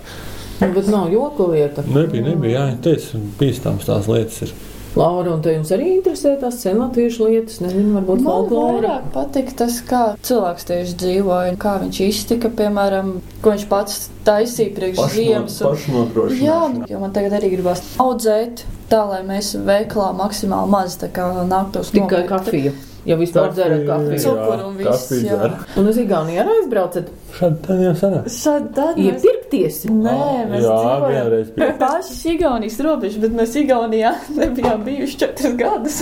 Nu, 0.62 0.72
Bet 0.74 0.88
nav 0.90 1.12
joku 1.14 1.52
lieta. 1.52 1.84
Nebija, 1.94 2.24
nebija, 2.32 2.60
jā, 2.60 2.78
teicu, 2.82 3.20
bīstams 3.40 3.86
tās 3.86 4.08
lietas 4.10 4.42
ir. 4.48 4.54
Laura, 4.98 5.30
un 5.36 5.42
te 5.46 5.52
jums 5.54 5.70
arī 5.76 5.92
interesē 6.00 6.32
tās 6.42 6.56
senlatviešu 6.64 7.28
lietas, 7.28 7.60
nezinu, 7.62 7.92
varbūt 8.00 8.24
Man 8.24 8.32
folklora. 8.32 8.72
vairāk 8.80 9.04
patīk 9.14 9.52
tas, 9.60 9.76
kā 9.86 10.16
cilvēks 10.26 10.66
tieši 10.66 10.96
dzīvoja, 11.04 11.52
un 11.52 11.58
kā 11.62 11.76
viņš 11.84 12.00
iztika, 12.08 12.50
piemēram, 12.50 13.12
ko 13.44 13.54
viņš 13.54 13.68
pats 13.70 14.10
taisīja 14.26 14.74
priekš 14.74 15.04
ziemas. 15.14 15.62
un- 15.62 16.34
Jā, 16.42 16.90
jo 16.90 17.00
man 17.00 17.14
tagad 17.14 17.32
arī 17.38 17.52
gribas 17.54 17.82
audzēt 18.00 18.64
tā, 18.90 19.04
lai 19.08 19.22
mēs 19.22 19.54
veiklā 19.70 20.10
maksimāli 20.18 20.70
maz 20.70 20.98
tā 20.98 21.10
kā 21.14 21.30
nāktos 21.46 21.92
Tikai 21.92 22.24
nopirkt. 22.26 22.30
kafija. 22.30 22.72
Ja 23.08 23.16
vispār 23.16 23.54
dzerat 23.56 23.86
kafiju. 23.88 24.20
Cukuru 24.20 24.68
un 24.68 24.78
viss, 24.80 24.90
kafiju 24.90 25.24
jā. 25.24 25.38
dzer. 25.40 25.54
Un 25.80 25.88
uz 25.94 26.00
Igauniju 26.02 26.42
arī 26.44 26.56
aizbraucat 26.58 27.12
Šādi 27.38 27.60
tad 27.68 27.82
jau 27.84 27.94
sanāk. 27.98 28.30
Šādi 28.34 28.70
tad 28.74 29.00
iepirkties. 29.02 29.82
Nē, 29.94 30.20
mēs 30.50 30.64
Jā, 30.66 30.78
vienreiz 31.04 31.52
paši 31.82 32.34
Igaunijas 32.34 32.80
robežu, 32.84 33.22
bet 33.24 33.36
mēs 33.38 33.58
Igaunijā 33.62 34.14
nebijām 34.40 34.86
bijuši 34.88 35.20
četrus 35.24 35.58
gadus. 35.60 36.00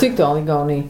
Cik 0.00 0.16
tālu 0.20 0.40
Igaunija? 0.42 0.86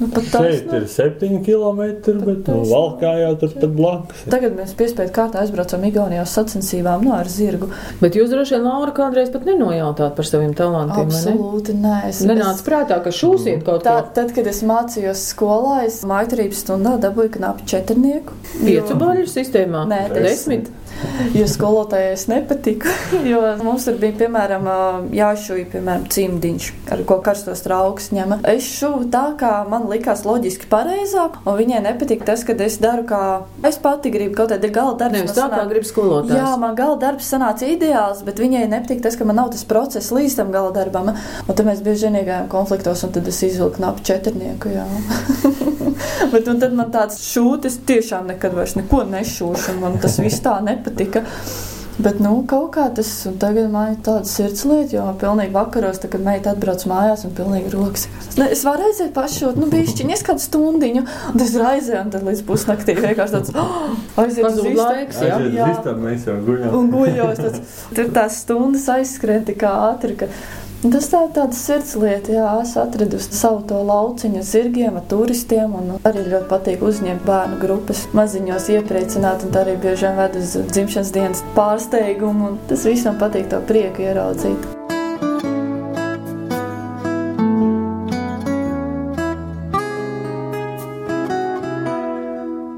Nu, 0.00 0.08
Šeit 0.24 0.72
ir 0.74 0.86
septiņi 0.90 1.40
kilometri, 1.46 2.14
bet 2.24 2.48
nu, 2.50 2.60
valkā 2.68 3.12
jau 3.20 3.32
tur 3.40 3.54
pat 3.54 3.74
blakus. 3.78 4.24
Tagad 4.32 4.56
mēs 4.58 4.74
piespiedu 4.78 5.12
kārtā 5.14 5.42
aizbraucam 5.44 5.84
Igaunijā 5.88 6.24
uz 6.26 6.34
sacensībām, 6.34 7.04
no 7.06 7.14
ar 7.16 7.30
zirgu. 7.30 7.70
Bet 8.00 8.18
jūs 8.18 8.32
droši 8.32 8.56
vien, 8.56 8.66
Laura, 8.66 8.94
kādreiz 8.96 9.32
pat 9.34 9.46
nenojautāt 9.48 10.16
par 10.18 10.28
saviem 10.28 10.54
talantiem, 10.58 11.10
ne? 11.12 11.20
Absolūti 11.20 11.76
nē. 11.78 11.96
Es, 12.10 12.22
Nenāca 12.26 12.66
prātā, 12.66 13.00
ka 13.04 13.14
šūsiet 13.14 13.64
kaut 13.66 13.84
Tā, 13.84 13.98
ko 14.00 14.14
tad, 14.16 14.32
kad 14.36 14.48
es 14.50 14.62
mācījos 14.66 15.26
skolā, 15.34 15.82
es 15.88 16.00
mākslinieks 16.08 16.64
stundā 16.64 16.96
dabūju 17.02 17.36
knapi 17.38 17.68
četrnieku. 17.74 18.38
piecu 18.64 18.98
baļu 19.00 19.28
sistēmā. 19.30 19.84
Nē, 19.90 20.00
desmit. 20.14 20.70
Jo 21.38 21.46
skolotājai 21.50 22.12
es 22.14 22.26
nepatiku. 22.30 22.90
Jo 23.30 23.40
mums 23.62 23.86
tur 23.88 23.98
bija, 24.00 24.16
piemēram, 24.24 24.68
jāšūja, 25.14 25.66
piemēram, 25.72 26.06
cimdiņš, 26.12 26.68
ar 26.94 27.04
ko 27.08 27.18
karstos 27.24 27.64
trauks 27.64 28.10
ņem. 28.14 28.36
Es 28.50 28.66
šuvu 28.78 29.08
tā, 29.12 29.24
kā 29.40 29.52
man 29.70 29.88
likās 29.90 30.24
loģiski 30.26 30.68
pareizāk, 30.72 31.40
un 31.44 31.58
viņai 31.58 31.82
nepatika 31.86 32.28
tas, 32.32 32.44
ka 32.46 32.56
es 32.66 32.78
daru, 32.82 33.06
kā 33.08 33.22
es 33.66 33.78
pati 33.82 34.12
gribu. 34.14 34.36
Kaut 34.38 34.52
kādā 34.54 34.70
gala 34.72 34.96
darbā 34.98 35.20
Nevis 35.20 35.36
tā, 35.36 35.46
kā 35.52 35.62
grib 35.70 35.86
skolotājs. 35.88 36.36
Jā, 36.38 36.54
man 36.60 36.76
gala 36.78 36.98
darbs 37.00 37.28
sanāca 37.30 37.68
ideāls, 37.68 38.24
bet 38.26 38.42
viņai 38.42 38.64
nepatīk 38.72 39.02
tas, 39.04 39.18
ka 39.18 39.28
man 39.28 39.38
nav 39.40 39.52
tas 39.54 39.64
process 39.68 40.12
līdz 40.14 40.38
tam 40.40 40.52
gala 40.54 40.72
darbam. 40.74 41.12
Un 41.44 41.52
tad 41.52 41.64
mēs 41.68 41.84
bieži 41.84 42.08
vien 42.08 42.20
iegājām 42.22 42.50
konfliktos, 42.52 43.04
un 43.06 43.14
tad 43.14 43.28
es 43.30 43.42
izvilku 43.46 43.78
knapu 43.78 44.04
četrnieku. 44.06 44.74
bet 46.32 46.50
un 46.50 46.62
tad 46.62 46.74
man 46.76 46.90
tāds 46.94 47.20
šūtis 47.26 47.82
tiešām 47.88 48.32
nekad 48.32 48.56
vairs 48.56 48.76
neko 48.80 49.04
nešūšu, 49.12 49.78
man 49.82 50.00
tas 50.02 50.18
viss 50.22 50.44
tā 50.44 50.58
nepatika. 50.64 51.24
Bet, 51.94 52.18
nu, 52.18 52.40
kaut 52.50 52.72
kā 52.74 52.88
tas, 52.90 53.06
un 53.30 53.36
tagad 53.38 53.68
man 53.70 53.92
ir 53.92 53.98
tāda 54.02 54.26
sirdslieta, 54.26 54.96
jo 54.96 55.04
pilnīgi 55.20 55.54
vakaros, 55.54 56.00
tā, 56.02 56.08
kad 56.10 56.24
meita 56.26 56.50
atbrauc 56.50 56.82
mājās, 56.90 57.22
un 57.28 57.34
pilnīgi 57.38 57.70
rokas. 57.70 58.08
Ne, 58.34 58.48
es 58.50 58.64
varu 58.66 58.88
aiziet 58.88 59.12
pašot, 59.14 59.60
nu, 59.62 59.68
bišķiņ, 59.70 60.10
es 60.16 60.24
kādu 60.26 60.42
stundiņu, 60.42 61.04
un 61.30 61.38
tas 61.38 61.54
raizē, 61.60 62.00
un 62.00 62.10
tad 62.10 62.26
līdz 62.26 62.42
pusnaktī 62.48 62.96
vienkārši 62.98 63.36
tāds, 63.36 63.54
oh, 63.54 63.94
aiziet 64.24 64.48
uz 64.50 64.66
laiks, 64.80 65.22
jā. 65.22 65.38
Jā. 65.54 65.70
istabu, 65.76 66.08
mēs 66.08 66.26
jau 66.26 66.34
guļam. 66.48 66.74
Un 66.80 66.90
guļos, 66.96 67.44
tāds, 67.44 67.78
tur 67.94 68.10
tās 68.18 68.42
stundas 68.42 68.90
aizskrien 68.96 69.46
tik 69.46 69.62
ātri, 69.70 70.18
ka 70.18 70.32
tas 70.92 71.06
tā, 71.08 71.22
tāds 71.32 71.60
sirdslieta, 71.64 72.34
jā, 72.34 72.48
es 72.60 72.74
atradusi 72.80 73.32
savu 73.32 73.62
to 73.70 73.80
lauciņu 73.88 74.42
zirgiem, 74.44 75.00
turistiem, 75.08 75.72
un 75.78 75.96
arī 76.04 76.26
ļoti 76.28 76.50
patīk 76.50 76.84
uzņemt 76.84 77.24
bērnu 77.24 77.60
grupas, 77.62 78.04
maziņos 78.16 78.70
iepriecināt, 78.76 79.48
un 79.48 79.60
arī 79.62 79.78
bieži 79.80 80.10
vien 80.10 80.20
ved 80.20 80.40
uz 80.42 80.56
dzimšanas 80.74 81.16
dienas 81.16 81.44
pārsteigumu, 81.56 82.52
un 82.52 82.62
tas 82.68 82.84
visam 82.84 83.20
patīk 83.20 83.48
to 83.54 83.64
prieku 83.70 84.04
ieraudzīt. 84.10 84.73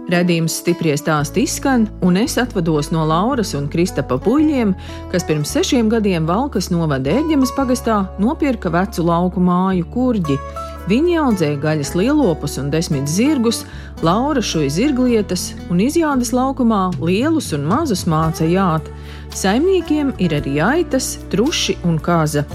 Redījums 0.07 0.61
stipri 0.61 0.93
stāst 0.95 1.35
izskan, 1.41 1.89
un 2.07 2.15
es 2.21 2.37
atvados 2.39 2.93
no 2.95 3.03
Lauras 3.11 3.51
un 3.59 3.65
Kristapa 3.67 4.15
puļiem, 4.23 4.71
kas 5.11 5.27
pirms 5.27 5.51
sešiem 5.57 5.89
gadiem 5.91 6.29
Valkas 6.29 6.69
novada 6.71 7.11
Ērģemes 7.11 7.51
pagastā 7.57 8.05
nopirka 8.23 8.71
vecu 8.71 9.03
lauku 9.03 9.43
māju 9.43 9.89
kurģi. 9.91 10.39
Viņi 10.87 11.17
audzēja 11.19 11.59
gaļas 11.59 11.91
lielopus 11.99 12.55
un 12.63 12.71
desmit 12.71 13.11
zirgus, 13.11 13.65
Laura 14.07 14.39
šoja 14.39 14.71
zirglietas 14.77 15.49
un 15.75 15.83
izjādes 15.83 16.31
laukumā 16.31 16.85
lielus 17.01 17.51
un 17.57 17.67
mazus 17.67 18.05
māca 18.07 18.47
jāt. 18.47 18.87
Saimniekiem 19.35 20.15
ir 20.23 20.39
arī 20.39 20.61
aitas, 20.63 21.17
truši 21.35 21.81
un 21.83 21.99
kaza. 21.99 22.47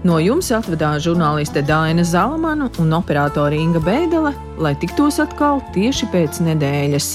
No 0.00 0.16
jums 0.16 0.48
atvedās 0.56 1.02
žurnāliste 1.04 1.60
Dāna 1.68 2.00
Zalamana 2.08 2.70
un 2.80 2.94
operātore 2.96 3.58
Inga 3.60 3.82
Bēdelē, 3.84 4.32
lai 4.56 4.72
tiktos 4.80 5.20
atkal 5.20 5.60
tieši 5.76 6.08
pēc 6.08 6.40
nedēļas. 6.46 7.12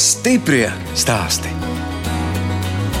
Stiprie 0.00 0.66
stāsti. 0.98 1.49